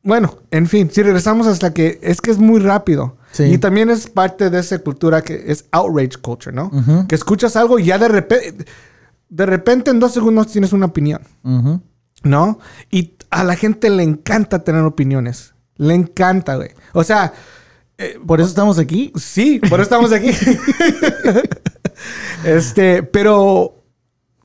[0.07, 3.17] bueno, en fin, si regresamos hasta que es que es muy rápido.
[3.33, 3.43] Sí.
[3.43, 6.71] Y también es parte de esa cultura que es outrage culture, ¿no?
[7.07, 8.65] Que escuchas algo y ya de repente,
[9.29, 11.21] de repente en dos segundos tienes una opinión.
[12.23, 12.59] ¿no?
[12.89, 15.53] Y a la gente le encanta tener opiniones.
[15.75, 16.71] Le encanta, güey.
[16.93, 17.33] O sea,
[17.97, 19.11] eh, Por eso estamos aquí.
[19.15, 20.31] sí, por eso estamos aquí.
[22.45, 23.83] este, pero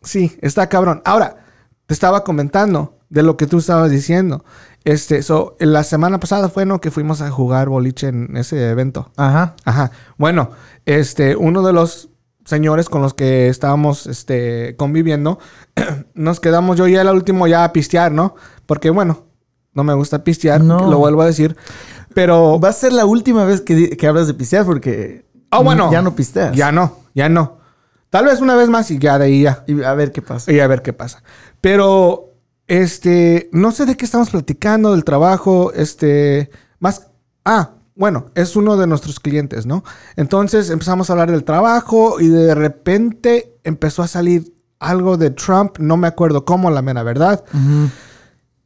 [0.02, 1.02] sí, está cabrón.
[1.04, 1.36] Ahora,
[1.86, 4.44] te estaba comentando de lo que tú estabas diciendo.
[4.84, 6.80] Este, so, la semana pasada fue, ¿no?
[6.80, 9.12] Que fuimos a jugar boliche en ese evento.
[9.16, 9.54] Ajá.
[9.64, 9.90] Ajá.
[10.16, 10.50] Bueno,
[10.86, 12.08] este, uno de los
[12.44, 15.38] señores con los que estábamos este, conviviendo,
[16.14, 18.34] nos quedamos yo y él al último ya a pistear, ¿no?
[18.66, 19.26] Porque, bueno,
[19.74, 20.90] no me gusta pistear, No.
[20.90, 21.56] lo vuelvo a decir.
[22.14, 22.58] Pero.
[22.58, 25.92] Va a ser la última vez que, que hablas de pistear porque Ah, bueno.
[25.92, 26.56] ya no pisteas.
[26.56, 27.58] Ya no, ya no.
[28.10, 29.64] Tal vez una vez más y ya de ahí ya.
[29.66, 30.50] Y a ver qué pasa.
[30.52, 31.22] Y a ver qué pasa.
[31.62, 32.31] Pero,
[32.72, 37.08] este, no sé de qué estamos platicando, del trabajo, este, más,
[37.44, 39.84] ah, bueno, es uno de nuestros clientes, ¿no?
[40.16, 45.78] Entonces empezamos a hablar del trabajo y de repente empezó a salir algo de Trump,
[45.80, 47.44] no me acuerdo cómo, la mera verdad.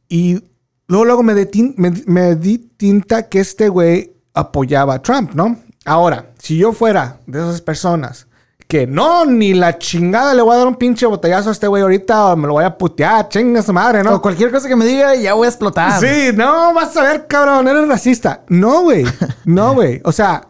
[0.07, 0.41] Y
[0.87, 5.57] luego, luego me, detin- me, me di tinta que este güey apoyaba a Trump, ¿no?
[5.83, 8.26] Ahora, si yo fuera de esas personas
[8.67, 11.81] que no, ni la chingada le voy a dar un pinche botellazo a este güey
[11.81, 14.15] ahorita o me lo voy a putear, chinga su madre, ¿no?
[14.15, 16.01] O cualquier cosa que me diga, ya voy a explotar.
[16.01, 18.43] Sí, no, vas a ver, cabrón, eres racista.
[18.49, 19.05] No, güey.
[19.45, 20.01] No, güey.
[20.03, 20.49] O sea,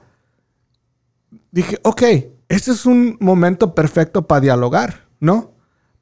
[1.51, 2.01] dije, ok,
[2.49, 5.53] este es un momento perfecto para dialogar, ¿no?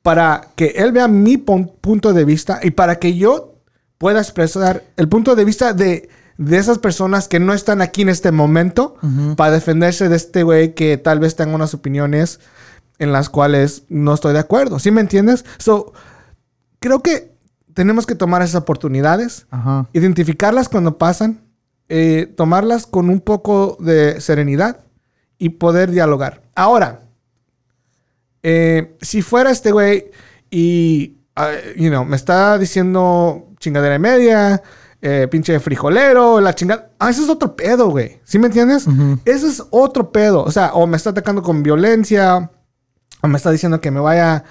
[0.01, 3.55] Para que él vea mi punto de vista y para que yo
[3.97, 8.09] pueda expresar el punto de vista de, de esas personas que no están aquí en
[8.09, 8.97] este momento
[9.37, 12.39] para defenderse de este güey que tal vez tenga unas opiniones
[12.99, 14.79] en las cuales no estoy de acuerdo.
[14.79, 15.45] ¿Sí me entiendes?
[15.57, 15.93] So,
[16.79, 17.33] creo que
[17.73, 19.87] tenemos que tomar esas oportunidades, Ajá.
[19.93, 21.41] identificarlas cuando pasan,
[21.89, 24.85] eh, tomarlas con un poco de serenidad
[25.37, 26.41] y poder dialogar.
[26.55, 27.01] Ahora,
[28.43, 30.11] eh, si fuera este güey
[30.49, 34.61] y, ah, you know, me está diciendo chingadera y media,
[35.07, 36.89] eh, pinche frijolero, la chingada.
[36.97, 38.19] Ah, eso es otro pedo, güey.
[38.23, 38.87] ¿Sí me entiendes?
[39.23, 40.43] Eso es otro pedo.
[40.43, 42.49] O sea, o me está atacando con violencia,
[43.21, 44.43] o me está diciendo que me vaya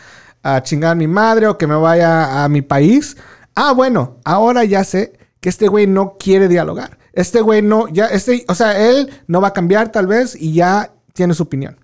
[0.45, 3.17] a chingar a mi madre, o que me vaya a mi país.
[3.57, 6.99] Ah, bueno, ahora ya sé que este güey no quiere dialogar.
[7.15, 10.53] Este güey no, ya, este, o sea, él no va a cambiar tal vez y
[10.53, 11.81] ya tiene su opinión.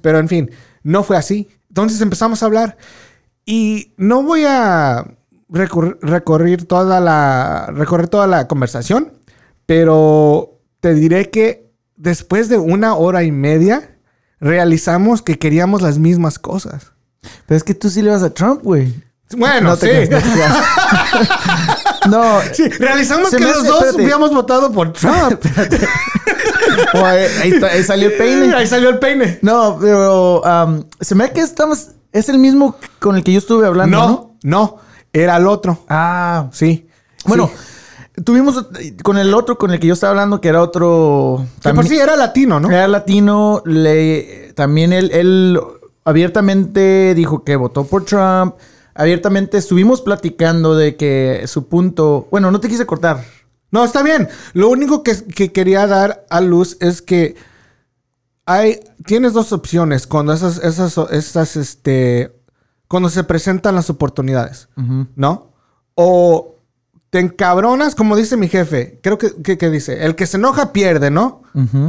[0.00, 0.50] Pero en fin,
[0.82, 1.48] no fue así.
[1.68, 2.78] Entonces empezamos a hablar
[3.44, 5.04] y no voy a
[5.48, 9.12] recurrir, recorrer toda la, recorrer toda la conversación,
[9.66, 13.96] pero te diré que después de una hora y media
[14.40, 16.92] realizamos que queríamos las mismas cosas.
[17.46, 18.94] Pero es que tú sí le vas a Trump, güey.
[19.36, 19.80] Bueno, No sí.
[19.88, 20.56] creas, no te creas.
[22.08, 24.02] No, Sí, realizamos que los hace- dos espérate.
[24.04, 25.40] habíamos votado por Trump.
[26.94, 28.54] o ahí, ahí está- ahí salió el peine.
[28.54, 29.40] Ahí salió el peine.
[29.42, 31.88] No, pero um, se me da que estamos.
[32.12, 33.96] Es el mismo con el que yo estuve hablando.
[33.98, 34.76] No, no,
[35.22, 35.84] era el otro.
[35.88, 36.88] Ah, Sí.
[37.24, 37.48] bueno.
[37.52, 38.22] Sí.
[38.24, 38.66] Tuvimos
[39.02, 41.44] con el otro con el que yo estaba hablando, que era otro.
[41.62, 42.70] Que por sí era latino, ¿no?
[42.70, 43.62] Era latino.
[43.66, 45.60] Le, también él, él
[46.02, 48.54] abiertamente dijo que votó por Trump.
[48.94, 52.26] Abiertamente estuvimos platicando de que su punto.
[52.30, 53.22] Bueno, no te quise cortar.
[53.70, 54.30] No, está bien.
[54.54, 57.36] Lo único que, que quería dar a luz es que
[58.46, 62.32] hay, tienes dos opciones cuando esas, esas, esas, este,
[62.88, 64.68] cuando se presentan las oportunidades,
[65.16, 65.52] ¿no?
[65.94, 66.54] O
[67.10, 70.72] te encabronas, como dice mi jefe, creo que, que, que dice, el que se enoja
[70.72, 71.42] pierde, ¿no?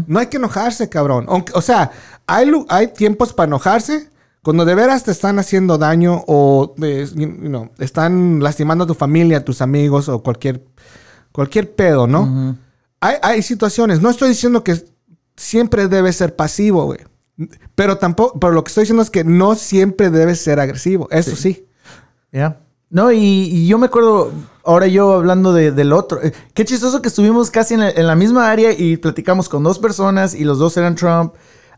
[0.07, 1.25] No hay que enojarse, cabrón.
[1.27, 1.91] Aunque- o sea,
[2.25, 4.09] hay, hay tiempos para enojarse.
[4.43, 8.93] Cuando de veras te están haciendo daño o eh, you know, están lastimando a tu
[8.93, 10.63] familia, a tus amigos o cualquier,
[11.33, 12.55] cualquier pedo, ¿no?
[13.01, 14.01] hay, hay situaciones.
[14.01, 14.85] No estoy diciendo que
[15.35, 16.99] siempre debe ser pasivo, güey.
[17.75, 21.07] Pero tampoco, pero lo que estoy diciendo es que no siempre debe ser agresivo.
[21.11, 21.65] Eso sí.
[22.31, 22.59] Ya.
[22.89, 24.31] No, y, y yo me acuerdo,
[24.63, 28.07] ahora yo hablando de- del otro, eh, qué chistoso que estuvimos casi en la, en
[28.07, 31.33] la misma área y platicamos con dos personas y los dos eran Trump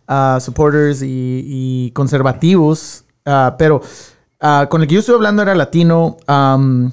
[0.07, 1.07] ah, supporters y,
[1.87, 3.81] y conservativos, ah, pero
[4.39, 6.91] ah, con el que yo estuve hablando era latino, am,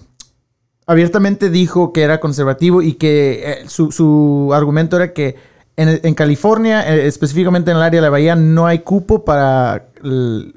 [0.86, 5.36] abiertamente dijo que era conservativo y que eh, su, su argumento era que
[5.76, 9.88] en, California, eh, específicamente en el área de la bahía, no hay cupo para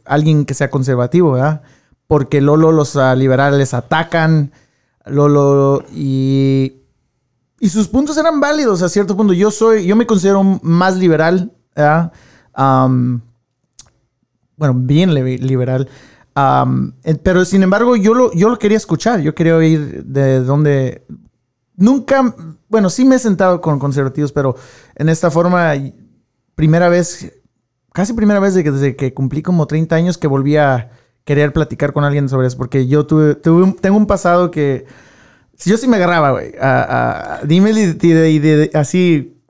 [0.05, 1.61] alguien que sea conservativo, ¿verdad?
[2.07, 4.51] Porque Lolo los ah, liberales atacan,
[5.05, 6.73] Lolo y...
[7.61, 9.33] Y sus puntos eran válidos a cierto punto.
[9.33, 12.13] Yo soy, yo me considero más liberal, ¿verdad?
[14.55, 15.89] Bueno, bien li- liberal.
[17.03, 19.19] Eh, pero sin embargo, yo lo, yo lo quería escuchar.
[19.19, 21.03] Yo quería oír de dónde.
[21.79, 22.35] Nunca,
[22.67, 24.55] bueno, sí me he sentado con conservativos, pero
[24.95, 25.73] en esta forma,
[26.55, 27.31] primera vez,
[27.93, 30.91] casi primera vez desde que cumplí como 30 años que volví a
[31.23, 34.85] querer platicar con alguien sobre eso, porque yo tuve, tuve un- tengo un pasado que
[35.65, 36.51] yo sí me agarraba, güey.
[36.59, 39.41] a- a- Dime y, así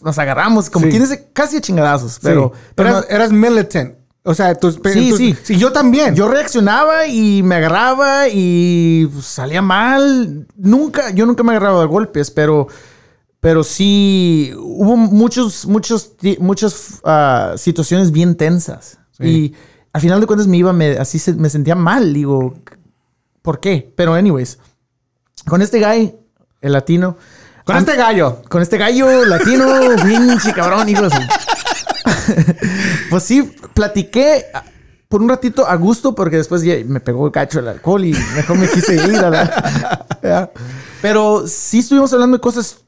[0.00, 0.90] nos agarramos como Sí.
[0.90, 2.60] quienes casi a chingadazos, pero, Sí.
[2.76, 3.94] pero eras, no- eras militant.
[4.28, 4.74] O sea, tus...
[4.92, 5.36] Sí, tus- sí.
[5.42, 6.14] Sí, yo también.
[6.16, 10.46] Yo reaccionaba y me agarraba y salía mal.
[10.56, 12.66] Nunca, yo nunca me agarraba de golpes, pero,
[13.38, 18.98] pero sí hubo muchos, muchos, muchas ah, situaciones bien tensas.
[19.16, 19.24] Sí.
[19.26, 19.54] Y
[19.92, 22.12] al final de cuentas me iba, me, así se- me sentía mal.
[22.12, 22.54] Digo,
[23.42, 23.92] ¿por qué?
[23.96, 24.58] Pero anyways,
[25.46, 26.14] con este guy,
[26.62, 27.16] el latino,
[27.64, 28.42] Con este gallo.
[28.48, 29.66] con este gallo latino,
[30.04, 31.10] pinche cabrón, hijo de
[33.10, 33.42] pues sí,
[33.74, 34.44] platiqué
[35.08, 38.12] por un ratito a gusto porque después ya me pegó el cacho el alcohol y
[38.34, 39.16] mejor me quise ir.
[39.16, 40.50] a la-.
[41.02, 42.78] Pero sí estuvimos hablando de cosas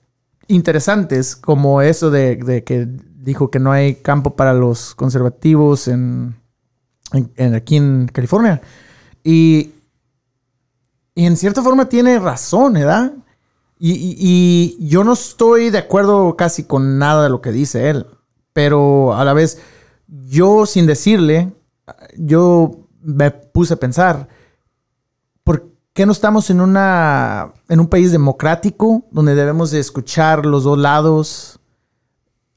[0.48, 6.35] interesantes como eso de, de que dijo que no hay campo para los conservativos en,
[7.12, 8.61] en- en- aquí en California.
[9.22, 9.72] Y,
[11.14, 13.12] y en cierta forma tiene razón, ¿verdad?
[13.78, 17.90] Y, y- y yo no estoy de acuerdo casi con nada de lo que dice
[17.90, 18.07] él,
[18.52, 19.61] pero a la vez
[20.08, 21.52] yo sin decirle,
[22.16, 24.28] yo me puse a pensar,
[25.44, 30.64] ¿por qué no estamos en, una, en un país democrático donde debemos de escuchar los
[30.64, 31.60] dos lados,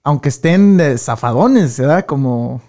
[0.04, 2.06] aunque estén eh, zafadones, ¿verdad?
[2.06, 2.62] Como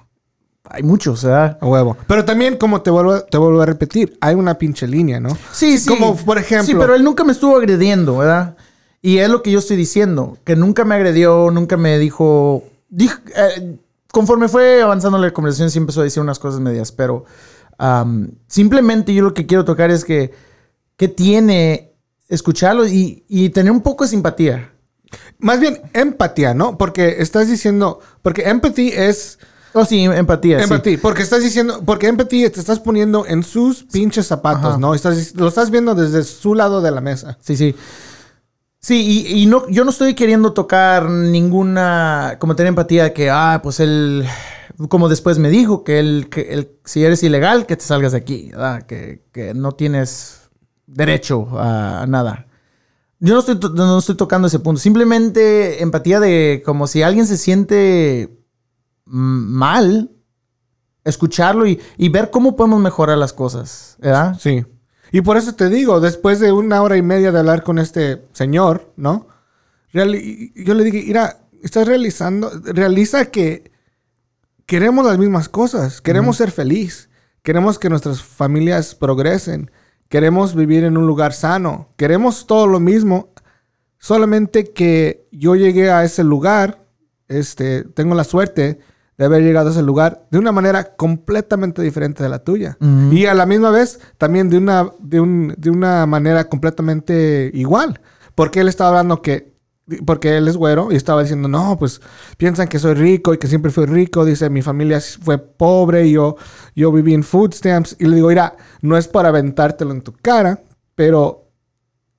[0.64, 1.58] hay muchos, ¿verdad?
[1.60, 1.96] A huevo.
[2.06, 5.36] Pero también, como te vuelvo, te vuelvo a repetir, hay una pinche línea, ¿no?
[5.52, 5.88] Sí, sí.
[5.88, 6.66] Como, por ejemplo...
[6.66, 8.56] Sí, pero él nunca me estuvo agrediendo, ¿verdad?
[9.00, 12.62] Y es lo que yo estoy diciendo, que nunca me agredió, nunca me dijo...
[12.88, 13.76] dijo- eh,
[14.12, 17.24] conforme fue avanzando la conversación, sí empezó a decir unas cosas medias, pero
[17.78, 20.32] am, simplemente yo lo que quiero tocar es que,
[20.96, 21.94] que tiene
[22.28, 24.72] escucharlo y, y tener un poco de simpatía.
[25.38, 26.78] Más bien empatía, ¿no?
[26.78, 29.38] Porque estás diciendo, porque empathy es
[29.74, 30.58] Oh, sí, empatía.
[30.58, 30.64] sí.
[30.64, 34.78] Empatía, porque estás diciendo, porque empatía te estás poniendo en sus pinches zapatos, Ajá.
[34.78, 34.94] ¿no?
[34.94, 37.38] Estás, lo estás viendo desde su lado de la mesa.
[37.40, 37.74] Sí, sí.
[38.84, 43.30] Sí, y, y no, yo no estoy queriendo tocar ninguna, como tener empatía de que,
[43.30, 44.24] ah, pues él,
[44.88, 48.18] como después me dijo, que él, que él, si eres ilegal, que te salgas de
[48.18, 48.82] aquí, ¿verdad?
[48.82, 50.50] Que, que no tienes
[50.86, 52.48] derecho a, nada.
[53.20, 54.80] Yo no estoy, to- no estoy tocando ese punto.
[54.80, 58.36] Simplemente empatía de como si alguien se siente
[59.04, 60.10] mal,
[61.04, 64.36] escucharlo y, y ver cómo podemos mejorar las cosas, ¿verdad?
[64.40, 64.64] Sí.
[65.12, 68.22] Y por eso te digo, después de una hora y media de hablar con este
[68.32, 69.28] señor, ¿no?
[69.92, 73.70] Reali- yo le dije, mira, estás realizando, realiza que
[74.66, 77.10] queremos las mismas cosas, queremos ser feliz,
[77.42, 79.70] queremos que nuestras familias progresen,
[80.08, 83.34] queremos vivir en un lugar sano, queremos todo lo mismo,
[83.98, 86.86] solamente que yo llegué a ese lugar,
[87.28, 88.78] este, tengo la suerte
[89.22, 92.76] de haber llegado a ese lugar de una manera completamente diferente de la tuya.
[92.80, 93.12] Ujú.
[93.12, 98.00] Y a la misma vez también de una, de, un- de una manera completamente igual.
[98.34, 99.52] Porque él estaba hablando que,
[100.04, 102.00] porque él es güero y estaba diciendo, no, pues
[102.36, 104.24] piensan que soy rico y que siempre fui rico.
[104.24, 106.36] Dice, mi familia fue pobre y yo,
[106.74, 107.94] yo viví en food stamps.
[108.00, 110.62] Y le digo, mira, no es para aventártelo en tu cara,
[110.96, 111.48] pero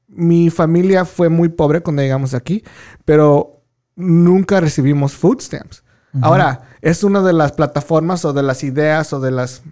[0.08, 2.63] mi familia fue muy pobre cuando llegamos aquí,
[3.04, 3.62] pero
[3.96, 5.84] nunca recibimos food stamps.
[6.21, 9.63] Ahora, es una de las plataformas o de las ideas o de las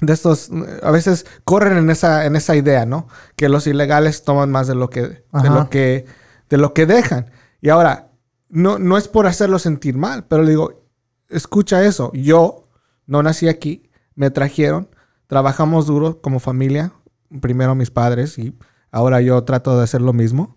[0.00, 0.50] de estos
[0.82, 3.06] a veces corren en esa en esa idea, ¿no?
[3.36, 6.06] Que los ilegales toman más de lo que de lo que
[6.50, 7.30] de lo que dejan.
[7.60, 8.10] Y ahora
[8.48, 10.82] no no es por hacerlo sentir mal, pero le digo,
[11.28, 12.10] escucha eso.
[12.14, 12.68] Yo
[13.06, 14.88] no nací aquí, me trajeron,
[15.28, 16.92] trabajamos duro como familia,
[17.40, 18.58] primero mis padres y
[18.90, 20.56] ahora yo trato de hacer lo mismo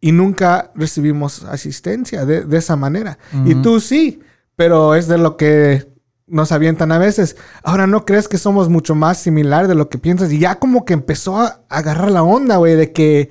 [0.00, 3.18] y nunca recibimos asistencia de, de esa manera.
[3.44, 4.20] Y tú sí,
[4.56, 5.86] pero es de lo que
[6.26, 7.36] nos avientan a veces.
[7.62, 10.32] Ahora, ¿no crees que somos mucho más similar de lo que piensas?
[10.32, 13.30] Y ya como que empezó a agarrar la onda, güey, de que,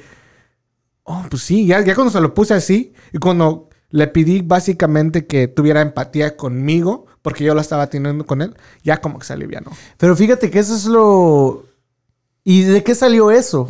[1.03, 5.25] oh, pues sí, ya, ya cuando se lo puse así y cuando le pedí básicamente
[5.25, 9.33] que tuviera empatía conmigo, porque yo la estaba teniendo con él, ya como que se
[9.33, 9.71] alivianó.
[9.97, 11.65] Pero fíjate que eso es lo...
[12.43, 13.67] ¿Y de qué salió eso?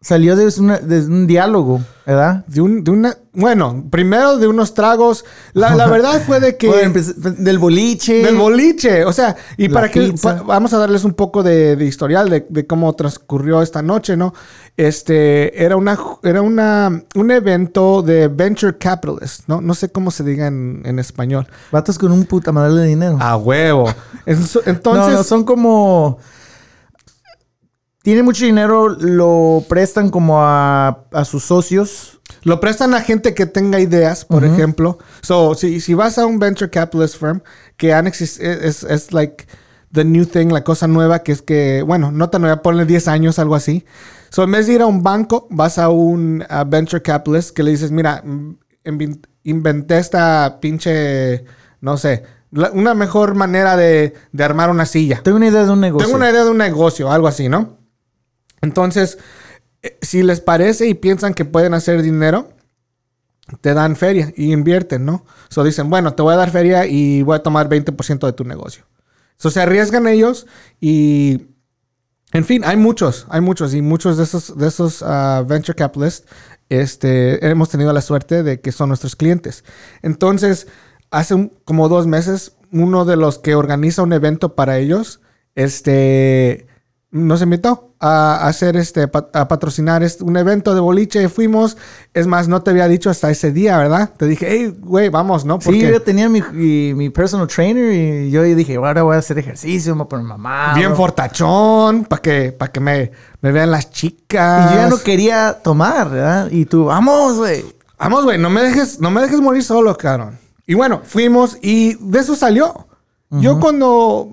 [0.00, 2.44] Salió de, una- de un diálogo, ¿verdad?
[2.46, 5.24] De, un, de una, bueno, primero de unos tragos.
[5.54, 6.68] La, la verdad fue de que...
[6.68, 8.22] Bueno, empe- del boliche.
[8.22, 11.84] Del boliche, o sea, y para que pa- vamos a darles un poco de, de
[11.84, 14.34] historial de, de cómo transcurrió esta noche, ¿no?
[14.76, 19.60] Este era una era una un evento de venture capitalist, ¿no?
[19.60, 21.48] No sé cómo se diga en, en español.
[21.72, 23.18] Vatos con un puta madre de dinero.
[23.20, 23.92] A huevo.
[24.26, 26.18] Entonces, no, no, son como...
[28.08, 32.20] Tienen mucho dinero, lo prestan como a, a sus socios.
[32.42, 34.96] Lo prestan a gente que tenga ideas, por ejemplo.
[35.20, 37.42] So, si, si vas a un venture capitalist firm
[37.76, 39.46] que han exist- es, es like
[39.92, 43.08] the new thing, la cosa nueva, que es que, bueno, no tan nueva, ponle 10
[43.08, 43.84] años, algo así.
[44.30, 47.62] So, en vez de ir a un banco, vas a un a venture capitalist que
[47.62, 51.44] le dices, mira, mm, inven- inventé esta pinche,
[51.82, 55.20] no sé, la- una mejor manera de, de armar una silla.
[55.22, 56.06] Tengo una idea de un negocio.
[56.06, 57.76] Tengo una idea de un negocio, algo así, ¿no?
[58.60, 59.18] Entonces,
[59.82, 62.50] eh, si les parece y piensan que pueden hacer dinero,
[63.60, 65.24] te dan feria y invierten, ¿no?
[65.48, 68.44] So dicen, bueno, te voy a dar feria y voy a tomar 20% de tu
[68.44, 68.84] negocio.
[69.36, 70.46] So se arriesgan ellos
[70.80, 71.46] y,
[72.32, 76.26] en fin, hay muchos, hay muchos y muchos de esos, de esos ah, venture capitalists,
[76.68, 79.64] este, hemos tenido la suerte de que son nuestros clientes.
[80.02, 80.66] Entonces,
[81.10, 85.20] hace como dos meses, uno de los que organiza un evento para ellos,
[85.54, 86.66] este,
[87.10, 91.28] nos invitó a hacer este, a patrocinar este, un evento de boliche.
[91.28, 91.76] Fuimos,
[92.12, 94.10] es más, no te había dicho hasta ese día, ¿verdad?
[94.16, 95.60] Te dije, hey, güey, vamos, ¿no?
[95.60, 99.94] Sí, yo tenía mi, mi, personal trainer y yo dije, ahora voy a hacer ejercicio,
[99.94, 100.74] me voy a poner mamá.
[100.74, 104.70] bien fortachón, para que, para que me, me vean las chicas.
[104.70, 106.48] Y yo ya no quería tomar, ¿verdad?
[106.50, 107.64] Y tú, vamos, güey.
[107.98, 110.38] Vamos, güey, no me dejes, no me dejes morir solo, cabrón.
[110.66, 112.86] Y bueno, fuimos y de eso salió.
[113.30, 114.30] Yo cuando,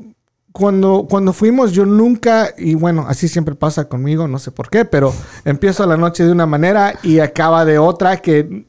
[0.57, 4.85] cuando, cuando fuimos, yo nunca, y bueno, así siempre pasa conmigo, no sé por qué,
[4.85, 8.65] pero empiezo la noche de una manera y acaba de otra que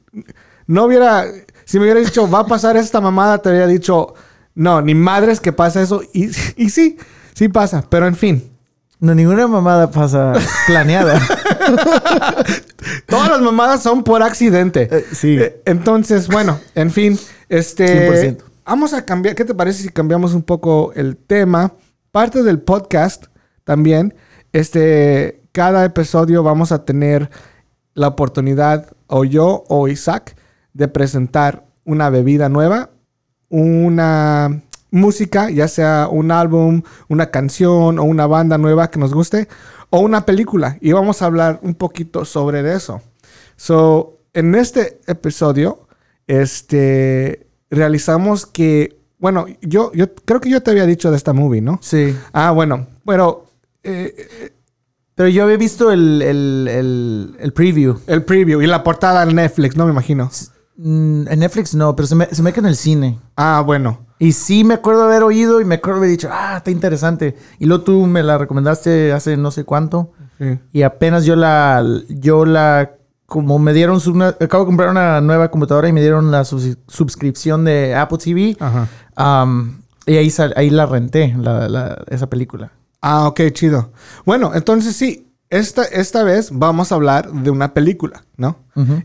[0.66, 1.26] no hubiera,
[1.64, 4.14] si me hubiera dicho, va a pasar esta mamada, te habría dicho,
[4.56, 6.02] no, ni madres que pasa eso.
[6.12, 6.24] Y,
[6.56, 6.98] y sí,
[7.34, 8.50] sí pasa, pero en fin.
[8.98, 10.32] No, ninguna mamada pasa
[10.66, 11.20] planeada.
[13.06, 14.88] Todas las mamadas son por accidente.
[14.90, 15.36] Eh, sí.
[15.38, 17.16] Eh, Entonces, bueno, en fin,
[17.48, 18.55] este 100%.
[18.66, 21.72] Vamos a cambiar, ¿qué te parece si cambiamos un poco el tema?
[22.10, 23.26] Parte del podcast
[23.64, 24.14] también,
[24.52, 27.30] este cada episodio vamos a tener
[27.94, 30.36] la oportunidad o yo o Isaac
[30.74, 32.90] de presentar una bebida nueva,
[33.48, 39.48] una música, ya sea un álbum, una canción o una banda nueva que nos guste,
[39.88, 40.76] o una película.
[40.80, 43.00] Y vamos a hablar un poquito sobre eso.
[43.56, 45.86] So, en este episodio,
[46.26, 51.60] este, realizamos que, bueno, yo, yo creo que yo te había dicho de esta movie,
[51.62, 51.78] ¿no?
[51.82, 52.14] Sí.
[52.32, 53.46] Ah, bueno, pero
[53.82, 54.52] eh,
[55.14, 57.98] Pero yo había visto el, el, el, el preview.
[58.06, 60.30] el preview y la portada en Netflix, no me imagino.
[60.76, 63.18] Mm, en Netflix no, pero se me, se me queda en el cine.
[63.36, 64.04] Ah, bueno.
[64.18, 67.34] Y sí me acuerdo haber oído y me acuerdo haber dicho, ah, está interesante.
[67.58, 70.12] Y luego tú me la recomendaste hace no sé cuánto.
[70.38, 70.58] Sí.
[70.72, 72.95] Y apenas yo la, yo la,
[73.26, 76.44] como me dieron, su- una- acabo de comprar una nueva computadora y me dieron la
[76.44, 78.56] sus- suscripción de Apple TV.
[78.60, 79.42] Ajá.
[79.44, 82.70] um, y ahí, sal- ahí la renté, la, la- esa película.
[83.02, 83.90] Ah, ok, chido.
[84.24, 88.58] Bueno, entonces sí, esta, esta vez vamos a hablar de una película, ¿no?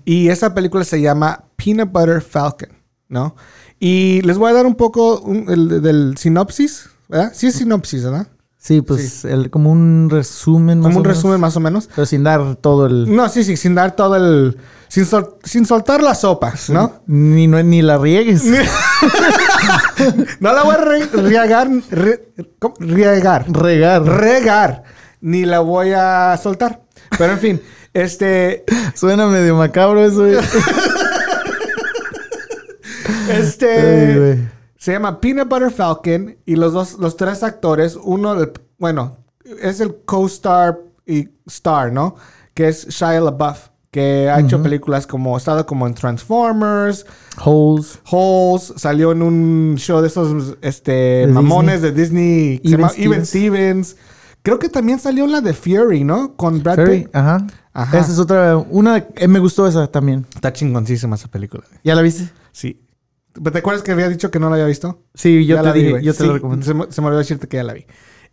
[0.06, 2.70] Y esa película se llama Peanut Butter Falcon,
[3.10, 3.36] ¿no?
[3.80, 7.32] Y les voy a dar un poco un- el- del sinopsis, ¿verdad?
[7.34, 8.28] Sí es sinopsis, ¿verdad?
[8.64, 11.18] Sí, pues el- como un resumen más Como o un menos.
[11.18, 11.90] resumen más o menos.
[11.96, 13.12] Pero sin dar todo el...
[13.14, 14.56] No, sí, sí, sin dar todo el...
[14.88, 17.02] Sin, sol- sin soltar la sopa, ¿no?
[17.08, 18.44] Ni, no- ni la riegues.
[20.40, 22.76] No la voy a re- regar, re- ¿cómo?
[22.80, 24.04] regar, Regar.
[24.04, 24.84] regar,
[25.22, 26.82] ni la voy a soltar.
[27.18, 27.62] Pero en fin,
[27.94, 28.64] este,
[28.96, 30.26] Suena medio macabro eso.
[33.30, 34.50] este, Ay.
[34.82, 38.36] Se llama Peanut Butter Falcon y los dos, los tres actores, uno,
[38.80, 39.16] bueno,
[39.62, 42.16] es el co-star y star, ¿no?
[42.56, 47.06] Que es Shia LaBeouf, que ha hecho películas como, ha estado como en Transformers,
[47.46, 48.00] Holes.
[48.12, 52.88] Halls, salió en un show de esos este, De mamones de Disney, que se Even
[52.88, 53.98] llama Even Stevens.
[54.42, 56.36] Creo que también salió en la de Fury, ¿no?
[56.36, 57.16] Con Brad Ferry, Pitt.
[57.16, 57.46] Ajá.
[57.72, 58.00] Ajá.
[58.00, 58.58] Esa es otra.
[58.58, 58.98] Una.
[58.98, 60.26] eh, me gustó esa también.
[60.34, 61.64] Está chingoncísima esa película.
[61.84, 62.32] ¿Ya la viste?
[62.52, 62.81] Sí.
[63.34, 65.04] ¿Te acuerdas que había dicho que no la había visto?
[65.14, 65.92] Sí, yo Ya te la vi, dije.
[65.92, 66.04] güey.
[66.04, 66.66] yo te Sí, la recomiendo.
[66.66, 67.86] Se, me- se me olvidó decirte que ya la vi.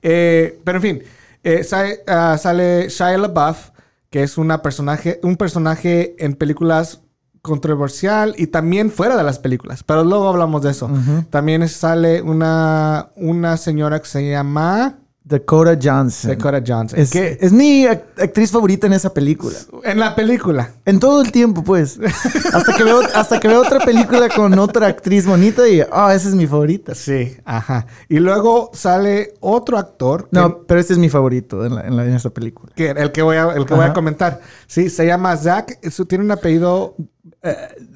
[0.02, 1.02] Eh, pero en fin,
[1.44, 3.70] eh, sale, ah, sale Shia LaBeouf,
[4.10, 7.02] que es una personaje, un personaje en películas
[7.42, 9.82] controversial y también fuera de las películas.
[9.84, 10.90] Pero luego hablamos de eso.
[11.30, 14.98] También sale una, una señora que se llama
[15.28, 16.30] Dakota Johnson.
[16.30, 16.98] Dakota Johnson.
[16.98, 19.56] Es, que es mi act- actriz favorita en esa película.
[19.84, 20.70] en la película.
[20.86, 22.00] En todo el tiempo, pues.
[22.52, 26.28] Hasta que veo, hasta que veo otra película con otra actriz bonita y, ah, esa
[26.30, 26.94] es mi favorita.
[26.94, 27.86] Sí, ajá.
[28.08, 30.22] Y luego sale otro actor.
[30.30, 32.72] que- No, pero este es mi favorito en, la, en, la- en esa película.
[32.74, 34.40] que el que voy a, el que voy a comentar.
[34.66, 35.72] Sí, se llama Zach.
[35.82, 36.96] Eso tiene un apellido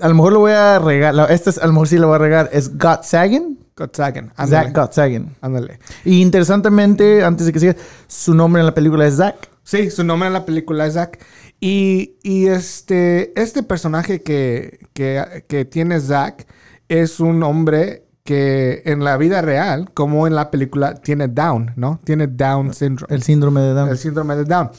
[0.01, 1.15] A lo mejor lo voy a regar.
[1.31, 2.51] Este es, a lo mejor sí lo voy a regar.
[2.53, 3.59] Es Gottsagen.
[3.77, 4.33] Gottsagen.
[4.47, 5.35] Zach Gottsagen.
[5.41, 5.79] Ándale.
[6.05, 9.37] Y interesantemente, antes de que siga, su nombre en la película es Zach.
[9.63, 11.19] Sí, su nombre en la película es Zach.
[11.61, 16.47] Y, y este, este personaje que, que, que tiene Zach
[16.89, 22.01] es un hombre que en la vida real, como en la película, tiene Down, ¿no?
[22.05, 23.15] Tiene Down syndrome.
[23.15, 23.89] El síndrome de Down.
[23.89, 24.71] el síndrome de Down.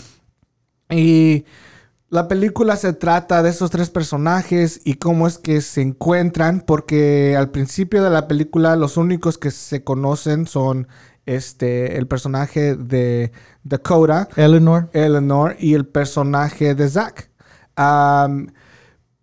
[0.90, 1.46] Y
[2.14, 7.36] la película se trata de esos tres personajes y cómo es que se encuentran, porque
[7.36, 10.88] al principio de la película los únicos que se conocen son
[11.26, 13.32] este el personaje de
[13.64, 14.92] Dakota, Eleanor.
[14.94, 17.32] Eleanor y el personaje de Zack.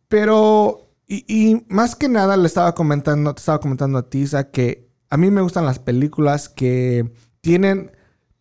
[0.09, 4.51] Pero, y, y más que nada le estaba comentando, te estaba comentando a ti, Zack,
[4.51, 7.09] que a mí me gustan las películas que
[7.41, 7.93] tienen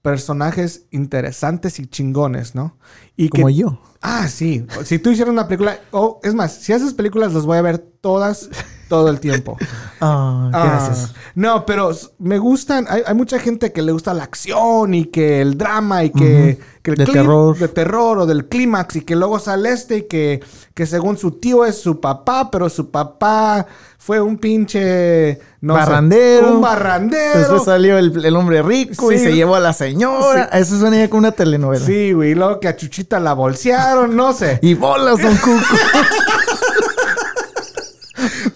[0.09, 2.75] personajes interesantes y chingones, ¿no?
[3.15, 3.79] Y Como que, yo.
[4.01, 4.65] Ah, sí.
[4.83, 7.77] Si tú hicieras una película, o es más, si haces películas, las voy a ver
[7.77, 8.49] todas,
[8.89, 9.57] todo el tiempo.
[10.01, 11.13] Ah, Ah, gracias.
[11.35, 12.85] no, pero me gustan.
[12.89, 16.57] Hay, hay mucha gente que le gusta la acción y que el drama y que,
[16.81, 17.57] que el De terror.
[17.57, 20.41] De terror o del clímax y que luego sale este y que,
[20.73, 23.67] que según su tío es su papá, pero su papá
[23.97, 25.41] fue un pinche.
[25.59, 26.53] No sé, Barrandero.
[26.55, 27.39] un barrandero.
[27.39, 30.45] Después salió el, el hombre rico y se llevó a la señora.
[30.53, 31.85] Eso suena ya como una telenovela.
[31.85, 32.31] Sí, güey.
[32.31, 34.59] y Luego que a Chuchita la bolsearon, no sé.
[34.63, 35.59] Y bolas, Don Cuco.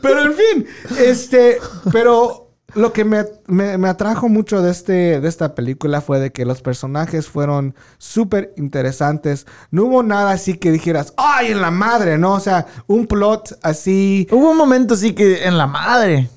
[0.03, 0.65] Pero en fin,
[0.99, 1.57] este,
[1.91, 6.31] pero lo que me, me- me atrajo mucho de, este, de esta película fue de
[6.31, 9.45] que los personajes fueron súper interesantes.
[9.71, 12.17] No hubo nada así que dijeras, ¡ay, en la madre!
[12.17, 12.33] ¿No?
[12.33, 14.27] O sea, un plot así.
[14.31, 16.29] Hubo un momento sí que en la madre.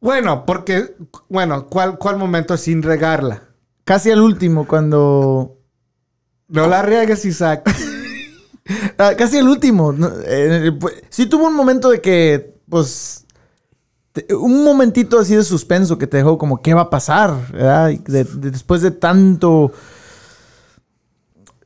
[0.00, 0.94] Bueno, porque,
[1.28, 3.42] bueno, ¿cuál, cuál momento sin regarla?
[3.84, 5.58] Casi al último, cuando.
[6.48, 7.62] No la riegues, Isaac.
[8.96, 9.94] Ah, casi al último.
[10.26, 13.24] eh, pues, sí tuvo un momento de que, pues.
[14.12, 17.34] te- un momentito así de suspenso que te dejó como, ¿qué va a pasar?
[17.52, 17.90] ¿verdad?
[17.90, 19.70] Y de- de- después de tanto.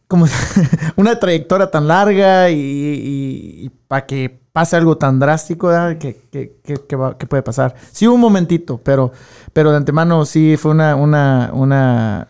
[0.06, 0.26] como
[0.96, 7.74] una trayectoria tan larga y, para que pase algo tan drástico ¿Qué que, puede pasar.
[7.92, 9.12] Sí un momentito, pero,
[9.52, 12.28] pero de antemano sí fue una, una, una,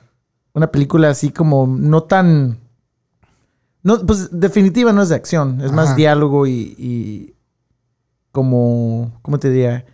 [0.54, 2.58] una película así como no tan...
[3.82, 7.34] No, pues definitiva no es de acción, es más diálogo y, y,
[8.38, 9.84] como, ¿cómo te diría?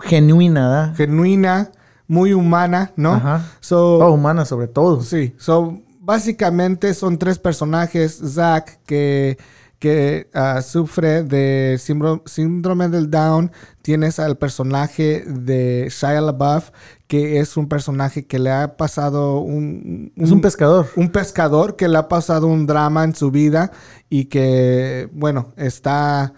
[0.00, 0.96] Genuina, ¿verdad?
[0.96, 1.70] Genuina,
[2.08, 3.12] muy humana, ¿no?
[3.12, 3.44] Ajá.
[3.72, 5.02] oh, humana sobre todo.
[5.02, 8.18] Sí, so básicamente son tres personajes.
[8.24, 9.36] Zack, que,
[9.78, 11.78] que ah, sufre de
[12.24, 13.52] síndrome del Down.
[13.82, 16.70] Tienes al personaje de Shia LaBeouf,
[17.06, 20.24] que es un personaje que le ha pasado un, un...
[20.24, 20.86] Es un pescador.
[20.96, 23.70] Un pescador que le ha pasado un drama en su vida
[24.08, 26.32] y que, bueno, está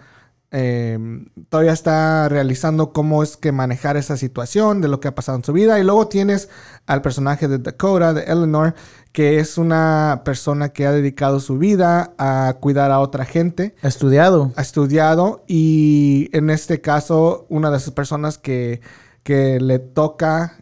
[0.51, 5.37] Em, todavía está realizando cómo es que manejar esa situación de lo que ha pasado
[5.37, 5.79] en su vida.
[5.79, 6.49] Y luego tienes
[6.87, 8.73] al personaje de Dakota, de Eleanor,
[9.11, 13.75] que es una persona que ha dedicado su vida a cuidar a otra gente.
[13.83, 14.51] Ha estudiado.
[14.55, 18.81] Ha estudiado y en este caso una de esas personas que,
[19.23, 20.55] que le toca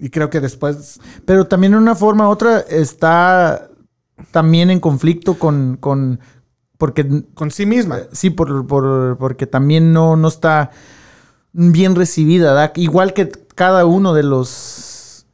[0.00, 1.00] y creo que después...
[1.24, 3.68] Pero también de una forma u otra está
[4.30, 6.20] también en conflicto con, con
[6.78, 8.00] porque, con sí misma.
[8.12, 8.66] Sí, por,
[9.18, 10.70] porque también no, no está
[11.52, 12.72] bien recibida.
[12.76, 15.26] Igual que cada uno de los...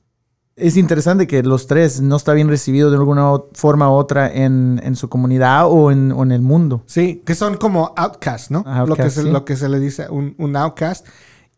[0.54, 4.94] Es interesante que los tres no está bien recibido de alguna forma u otra en,
[4.96, 6.84] su comunidad o en, el mundo.
[6.86, 8.64] Sí, que son como outcasts, ¿no?
[8.86, 11.06] lo, que se, lo que se le dice un, un outcast.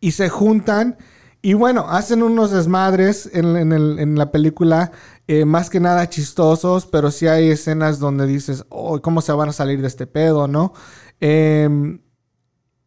[0.00, 0.96] Y se juntan
[1.42, 4.92] y bueno, hacen unos desmadres en, en la película
[5.26, 9.48] eh, más que nada chistosos, pero sí hay escenas donde dices, oh, ¿cómo se van
[9.48, 10.72] a salir de este pedo, no?
[11.20, 12.00] Em,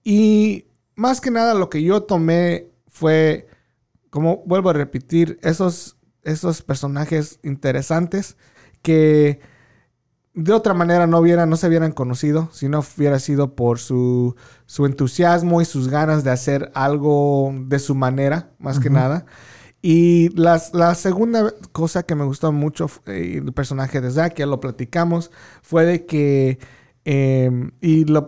[0.04, 3.48] y más que nada lo que yo tomé fue,
[4.10, 8.38] como vuelvo a repetir, esos, esos personajes interesantes
[8.84, 9.40] que
[10.36, 14.36] de otra manera no, hubiera, no se hubieran conocido si no hubiera sido por su,
[14.68, 19.26] su entusiasmo y sus ganas de hacer algo de su manera, más que nada.
[19.82, 20.60] Y la
[20.96, 25.86] segunda cosa que me gustó mucho, eh, el personaje de Zack, ya lo platicamos, fue
[25.86, 26.60] de que,
[27.06, 28.28] em, y, lo,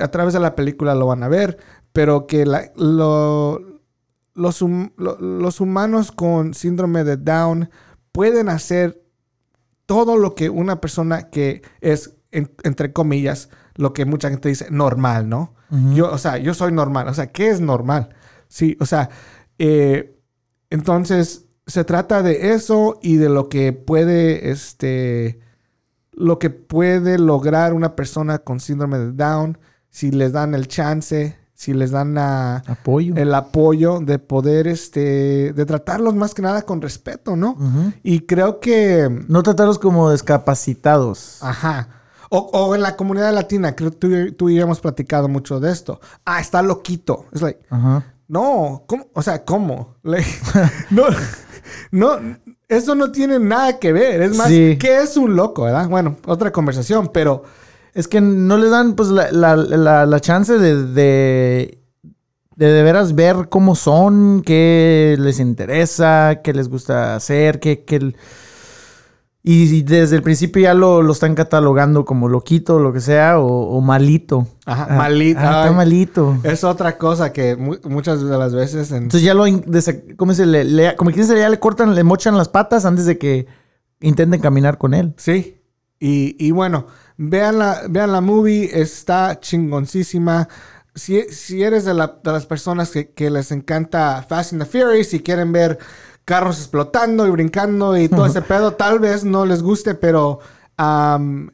[0.00, 1.58] a través de la película lo van a ver,
[1.92, 2.44] pero que
[2.76, 3.60] los,
[4.34, 7.70] los humanos con síndrome de Down
[8.12, 9.02] pueden hacer
[9.86, 15.28] todo lo que una persona que es, entre comillas, lo que mucha gente dice, normal,
[15.28, 15.54] ¿no?
[15.94, 17.08] Yo, o sea, yo soy normal.
[17.08, 18.10] O sea, ¿qué es normal?
[18.48, 19.08] Sí, o sea,
[19.58, 20.19] eh,
[20.70, 25.40] entonces, se trata de eso y de lo que puede, este,
[26.12, 29.58] lo que puede lograr una persona con síndrome de Down
[29.88, 33.14] si les dan el chance, si les dan apoyo.
[33.16, 37.56] el apoyo de poder, este, de tratarlos más que nada con respeto, ¿no?
[38.02, 39.24] Y creo que...
[39.28, 41.38] No tratarlos como discapacitados.
[41.42, 41.88] Ajá.
[42.30, 46.00] O, en la comunidad latina, creo que tú, y yo hemos platicado mucho de esto.
[46.24, 47.26] Ah, está loquito.
[47.32, 48.04] Es like, Ajá.
[48.30, 49.08] No, ¿cómo?
[49.12, 49.96] O sea, ¿cómo?
[50.90, 51.04] no,
[51.90, 54.22] no, eso no tiene nada que ver.
[54.22, 55.88] Es más, ¿qué es un loco, verdad?
[55.88, 57.42] Bueno, otra conversación, pero...
[57.92, 61.82] Es que no le dan, pues, la, chance de, de,
[62.54, 67.84] de, veras ver cómo son, qué les interesa, qué les gusta hacer, qué...
[67.84, 68.14] qué
[69.42, 73.80] y desde el principio ya lo, lo están catalogando como loquito, lo que sea, o,
[73.80, 74.46] malito.
[74.66, 75.40] Ajá, ah, malito.
[75.40, 76.36] Ah, está malito.
[76.42, 78.92] Es otra cosa que muchas de las veces...
[78.92, 79.44] Entonces ya lo...
[80.16, 83.16] ¿Cómo se le, le Como que ya le cortan, le mochan las patas antes de
[83.16, 83.46] que
[84.00, 85.14] intenten caminar con él.
[85.16, 85.62] Sí.
[85.98, 86.86] Y, y bueno,
[87.16, 90.48] vean la, vean la movie, está chingoncísima.
[90.94, 94.68] Si, si eres de, la, de las personas que, que les encanta Fast and the
[94.68, 95.78] Furious y quieren ver
[96.30, 98.74] carros explotando y brincando y todo ese pedo.
[98.74, 100.38] Tal vez no les guste, pero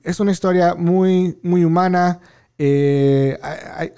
[0.04, 2.20] es una historia muy, muy humana.
[2.58, 3.38] Eh,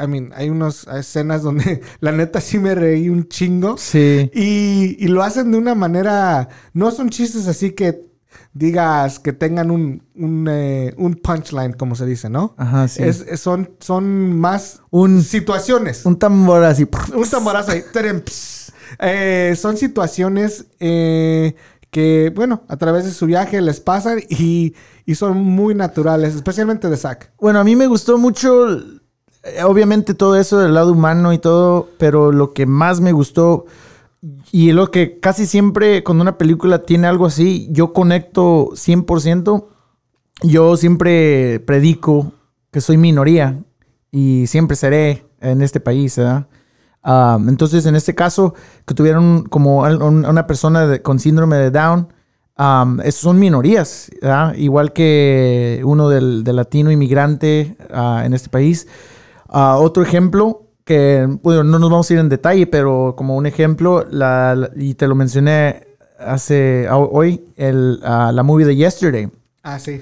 [0.00, 3.76] I, mean, hay unas escenas donde la neta sí me reí un chingo.
[3.76, 4.30] Sí.
[4.32, 6.48] Y, lo hacen de una manera.
[6.74, 8.06] No son chistes así que
[8.52, 12.54] digas que tengan un, un, eh, punchline, como se dice, ¿no?
[12.56, 13.02] Ajá, sí.
[13.36, 16.06] son, son más un, situaciones.
[16.06, 16.86] Un tambor así.
[17.12, 17.82] Un tamborazo ahí.
[19.00, 21.54] Eh, son situaciones eh,
[21.90, 24.74] que, bueno, a través de su viaje les pasan y,
[25.14, 27.32] son muy naturales, especialmente de Zack.
[27.40, 28.78] Bueno, a mí me gustó mucho,
[29.42, 33.64] eh, obviamente todo eso del lado humano y todo, pero lo que más me gustó
[34.50, 39.66] y lo que casi siempre cuando una película tiene algo así, yo conecto 100%.
[40.42, 42.32] Yo siempre predico
[42.70, 43.60] que soy minoría
[44.10, 46.46] y siempre seré en este país, ¿verdad?
[47.04, 48.54] Entonces, en este caso,
[48.86, 52.08] que tuvieron como una persona con síndrome de Down,
[53.04, 54.54] es- son minorías, ¿verdad?
[54.54, 58.86] igual que uno del, del latino inmigrante ah, en este país.
[59.48, 63.46] Ah, otro ejemplo que, bueno, no nos vamos a ir en detalle, pero como un
[63.46, 65.86] ejemplo, la, la- y te lo mencioné
[66.18, 69.28] hace hoy, el, ah, la movie de Yesterday.
[69.62, 70.00] Ah, sí.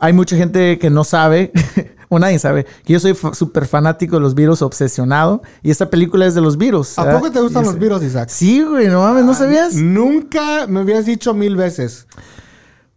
[0.00, 1.52] Hay mucha gente que no sabe,
[2.14, 6.26] o nadie sabe, que yo soy súper fanático de los Beatles, obsesionado, y esta película
[6.26, 6.98] es de los Beatles.
[6.98, 8.28] ¿A poco te gustan los virus, Isaac?
[8.28, 9.74] Sí, güey, no mames, ¿no sabías?
[9.74, 12.06] Nunca me habías dicho mil veces.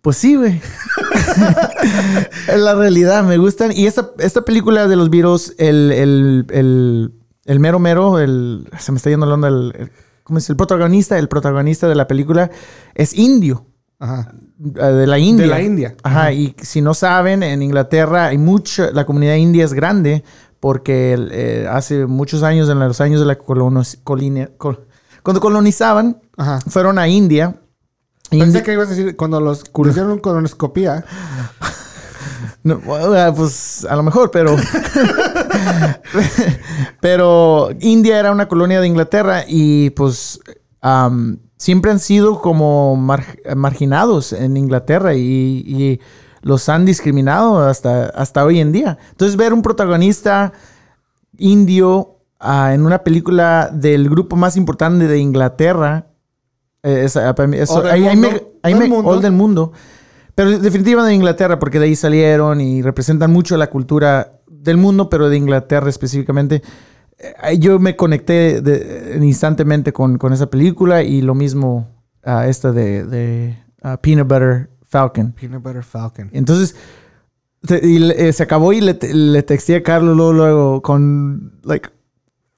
[0.02, 0.62] Pues sí, güey.
[2.48, 3.72] es la realidad, me gustan.
[3.72, 7.14] Y esta, esta película de los Beatles, el, el, el,
[7.46, 9.92] el mero mero, el, se me está yendo hablando el, el-
[10.24, 10.50] ¿cómo es?
[10.50, 12.52] El protagonista, el protagonista de la película
[12.96, 13.66] es indio.
[14.00, 14.32] Ajá.
[14.60, 15.44] Eh, De la India.
[15.46, 15.96] De la India.
[16.04, 20.24] Ajá, y si no saben, en Inglaterra hay mucha, la comunidad india es grande
[20.60, 24.88] porque eh, hace muchos años, en los años de la colina- col-
[25.24, 26.60] cuando colonizaban, Ajá.
[26.68, 27.56] fueron a India.
[28.30, 31.06] Pensé Indi- que ibas a decir cuando los hicieron colonoscopía.
[32.64, 34.56] No, bueno, pues a lo mejor, pero.
[37.00, 40.40] pero India era una colonia de Inglaterra y pues
[41.66, 46.00] siempre han sido como mar- marginados en Inglaterra y, y
[46.42, 48.98] los han discriminado hasta, hasta hoy en día.
[49.10, 50.54] Entonces, ver un protagonista
[51.38, 56.08] indio ah, en una película del grupo más importante de Inglaterra.
[56.84, 57.34] eh, es- ah,
[57.70, 58.52] O ahí- ahí me- mundo.
[58.62, 59.10] ahí Del me- mundo.
[59.10, 59.72] o del mundo.
[60.36, 65.10] Pero definitivamente de Inglaterra, porque de ahí salieron y representan mucho la cultura del mundo,
[65.10, 66.62] pero de Inglaterra específicamente.
[67.18, 71.88] Eh, Yo me conecté de- instantemente con, con esa película y lo mismo
[72.24, 75.32] a esta de, de, ah, Peanut Butter Falcon.
[75.34, 76.30] Peanut Butter Falcon.
[76.34, 76.76] Entonces,
[77.66, 81.60] te- y le- eh, se acabó y le, le texté a Carlos luego, luego con,
[81.64, 81.90] like,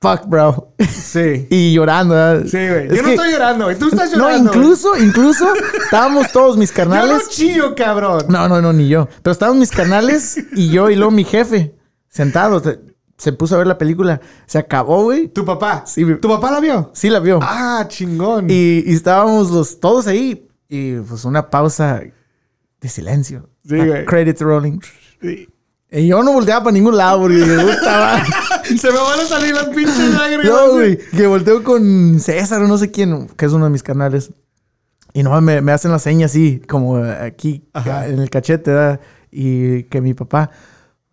[0.02, 0.74] fuck, bro.
[0.80, 1.48] Sí.
[1.52, 2.14] y llorando.
[2.16, 2.46] ¿verdad?
[2.46, 2.88] Sí, güey.
[2.88, 3.76] Es Yo no que- estoy llorando.
[3.78, 4.52] Tú estás No, llorando.
[4.52, 4.60] güey.
[4.62, 5.48] incluso, incluso,
[5.84, 8.26] estábamos todos mis Yo no chillo, cabrón.
[8.30, 9.08] No, no, no, ni yo.
[9.22, 11.76] Pero estaban mis canales y yo y luego mi jefe
[12.10, 12.62] sentado.
[12.62, 12.80] te-
[13.18, 14.22] Se puso a ver la película.
[14.46, 15.28] Se acabó, güey.
[15.30, 15.84] Tu papá.
[15.86, 16.06] Sí.
[16.22, 16.92] ¿Tu papá la vio?
[16.94, 17.40] Sí la vio.
[17.42, 18.48] Ah, chingón.
[18.50, 20.48] Y, y estábamos los, todos ahí.
[20.70, 22.02] Y pues una pausa
[22.80, 23.50] de silencio.
[23.68, 24.06] Sí, güey.
[24.06, 24.80] Credits rolling.
[25.22, 25.50] Sí.
[25.90, 28.24] Y yo no volteaba para ningún lado porque madre.
[28.78, 30.46] Se me van a salir las pinches lágrimas.
[30.46, 30.98] No, güey.
[30.98, 34.32] Que volteo con César o no sé quién, que es uno de mis canales.
[35.14, 38.08] Y no me, me hacen la seña así, como aquí Ajá.
[38.08, 39.00] en el cachete, ¿verdad?
[39.32, 40.52] Y que mi papá,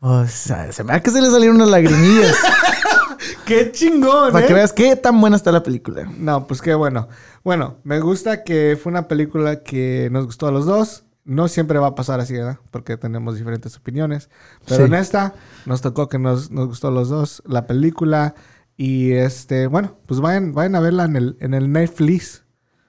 [0.06, 2.36] o sea, se me da que se le salieron unas lagrimillas.
[3.46, 4.48] Qué chingón, para ¿eh?
[4.48, 6.06] que veas qué tan buena está la película.
[6.18, 7.08] No, pues qué bueno.
[7.42, 11.04] Bueno, me gusta que fue una película que nos gustó a los dos.
[11.24, 12.58] No siempre va a pasar así, ¿verdad?
[12.70, 14.28] Porque tenemos diferentes opiniones.
[14.66, 14.92] Pero Sí.
[14.92, 15.34] en esta
[15.64, 18.34] nos tocó que nos, nos gustó a los dos la película.
[18.76, 22.44] Y este, bueno, pues vayan, vayan a verla en el, en el Netflix.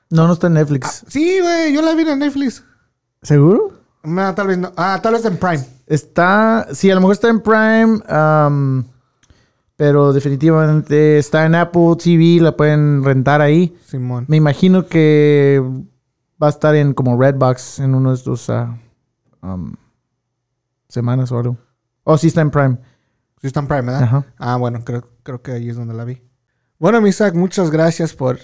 [0.09, 1.05] No, no está en Netflix.
[1.07, 2.63] Sí, güey, yo la vi en Netflix.
[3.21, 3.73] ¿Seguro?
[4.03, 4.73] No, tal vez no.
[4.75, 5.65] Ah, tal vez en Prime.
[5.87, 7.99] Está, sí, a lo mejor está en Prime,
[9.75, 13.75] pero definitivamente está en Apple TV, la pueden rentar ahí.
[13.85, 14.25] Simón.
[14.27, 15.61] Me imagino que
[16.41, 18.77] va a estar en como Redbox en uno de estos ah,
[19.41, 19.75] um,
[20.87, 21.57] semanas o algo.
[22.03, 22.77] Oh, sí está en Prime.
[23.41, 24.03] Sí está en Prime, ¿verdad?
[24.03, 24.25] Ajá.
[24.37, 26.21] Ah, bueno, creo, creo que ahí es donde la vi.
[26.79, 28.39] Bueno, mi Isaac, muchas gracias por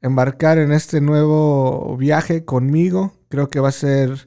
[0.00, 3.14] embarcar en este nuevo viaje conmigo.
[3.28, 4.26] Creo que va a ser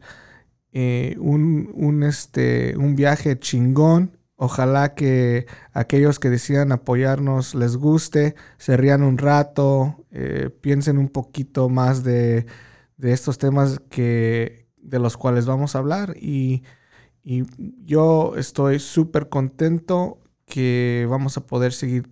[0.79, 4.15] eh, un, un, este, un viaje chingón.
[4.35, 11.09] Ojalá que aquellos que decidan apoyarnos les guste, se rían un rato, eh, piensen un
[11.09, 12.45] poquito más de,
[12.95, 16.61] de estos temas que, de los cuales vamos a hablar y,
[17.23, 17.45] y
[17.83, 22.07] yo estoy súper contento que vamos a poder seguir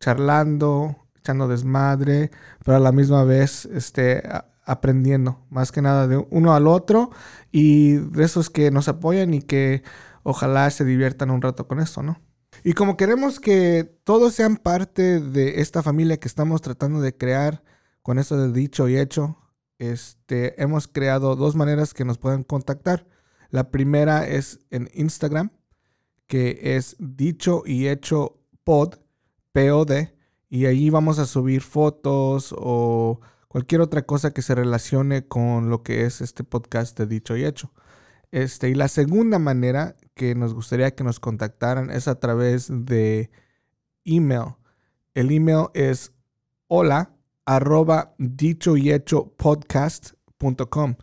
[0.00, 2.32] charlando, echando desmadre,
[2.64, 4.24] pero a la misma vez este,
[4.66, 7.10] aprendiendo, más que nada de uno al otro
[7.52, 9.82] y de esos que nos apoyan y que
[10.22, 12.20] ojalá se diviertan un rato con esto, ¿no?
[12.64, 17.62] Y como queremos que todos sean parte de esta familia que estamos tratando de crear
[18.02, 19.38] con esto de dicho y hecho,
[19.78, 23.06] este, hemos creado dos maneras que nos pueden contactar.
[23.50, 25.50] La primera es en Instagram,
[26.26, 28.94] que es dicho y hecho pod,
[30.50, 35.82] y ahí vamos a subir fotos o cualquier otra cosa que se relacione con lo
[35.82, 37.72] que es este podcast de dicho y hecho.
[38.32, 43.30] Este, y la segunda manera que nos gustaría que nos contactaran es a través de
[44.04, 44.56] email.
[45.14, 46.12] El email es
[46.68, 50.96] hola arroba dicho y hecho podcast.com.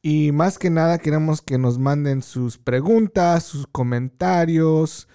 [0.00, 5.06] Y más que nada queremos que nos manden sus preguntas, sus comentarios,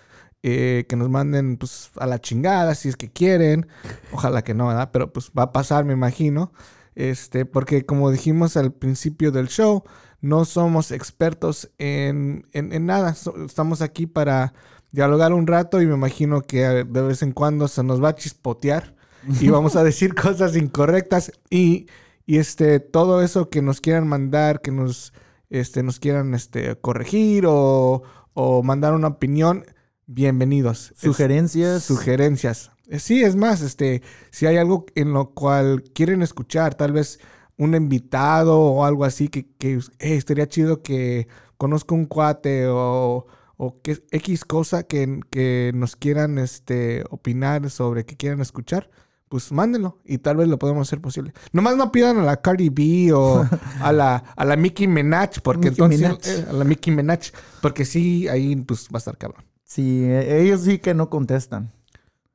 [0.44, 3.68] eh, que nos manden pues a la chingada si es que quieren.
[4.12, 4.90] Ojalá que no, ¿verdad?
[4.92, 6.52] Pero pues va a pasar, me imagino.
[6.96, 9.84] Este, porque como dijimos al principio del show,
[10.22, 13.16] no somos expertos en, en, nada.
[13.46, 14.54] estamos aquí para
[14.92, 18.16] dialogar un rato y me imagino que de vez en cuando se nos va a
[18.16, 18.96] chispotear
[19.40, 21.88] y vamos a decir cosas incorrectas y,
[22.26, 25.14] y, este, todo eso que nos quieran mandar, que nos,
[25.50, 29.66] este, nos quieran este, corregir o, o mandar una opinión,
[30.08, 30.94] bienvenidos.
[30.96, 31.84] Sugerencias.
[31.84, 32.72] sugerencias.
[32.88, 34.02] Eh, sí, es más, este,
[34.32, 37.20] si hay algo en lo cual quieren escuchar, tal vez
[37.58, 41.28] un invitado o algo así, que, que estaría chido que
[41.58, 43.28] conozca un cuate o,
[43.58, 48.90] o que X cosa que, que, nos quieran este, opinar sobre, que quieran escuchar,
[49.28, 51.34] pues mándenlo y tal vez lo podemos hacer posible.
[51.52, 53.46] Nomás no pidan a la Cardi B o
[53.82, 56.26] a la, a la Mickey Minaj, porque entonces...
[56.28, 57.32] Eh, a la Mickey Minaj,
[57.62, 59.44] porque sí, ahí pues va a estar cabrón.
[59.68, 61.72] Sí, e, ellos sí que no contestan.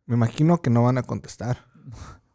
[0.06, 1.64] Me imagino que no van a contestar.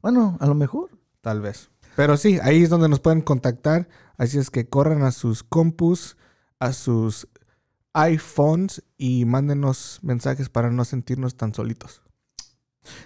[0.01, 0.89] Bueno, a lo mejor.
[1.21, 1.69] Tal vez.
[1.95, 3.87] Pero sí, ahí es donde nos pueden contactar.
[4.17, 6.17] Así es que corran a sus compus,
[6.59, 7.27] a sus
[7.93, 12.01] iPhones y mándenos mensajes para no sentirnos tan solitos.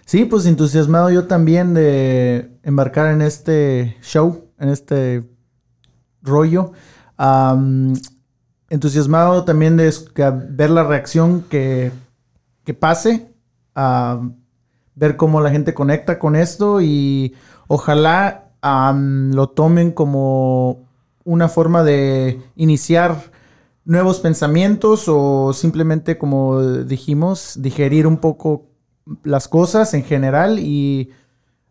[0.06, 5.30] Sí, pues entusiasmado yo también de embarcar en este show, en este
[6.22, 6.72] rollo.
[8.72, 9.94] Entusiasmado también de
[10.50, 11.92] ver la reacción que,
[12.64, 13.28] que pase
[14.96, 17.36] ver cómo la gente conecta con esto y
[17.68, 20.88] ojalá lo tomen como
[21.26, 23.32] una forma de iniciar
[23.84, 28.68] nuevos pensamientos o simplemente, como dijimos, digerir un poco
[29.24, 31.10] las cosas en general y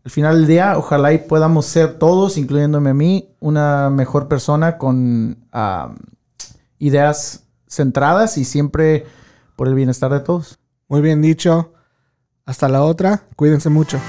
[0.05, 4.77] al final del día, ojalá y podamos ser todos, incluyéndome a mí, una mejor persona
[4.77, 5.39] con
[6.81, 9.07] ideas centradas y siempre
[9.55, 10.59] por el bienestar de todos.
[10.89, 11.75] Muy bien dicho.
[12.45, 14.01] Hasta la otra, cuídense mucho.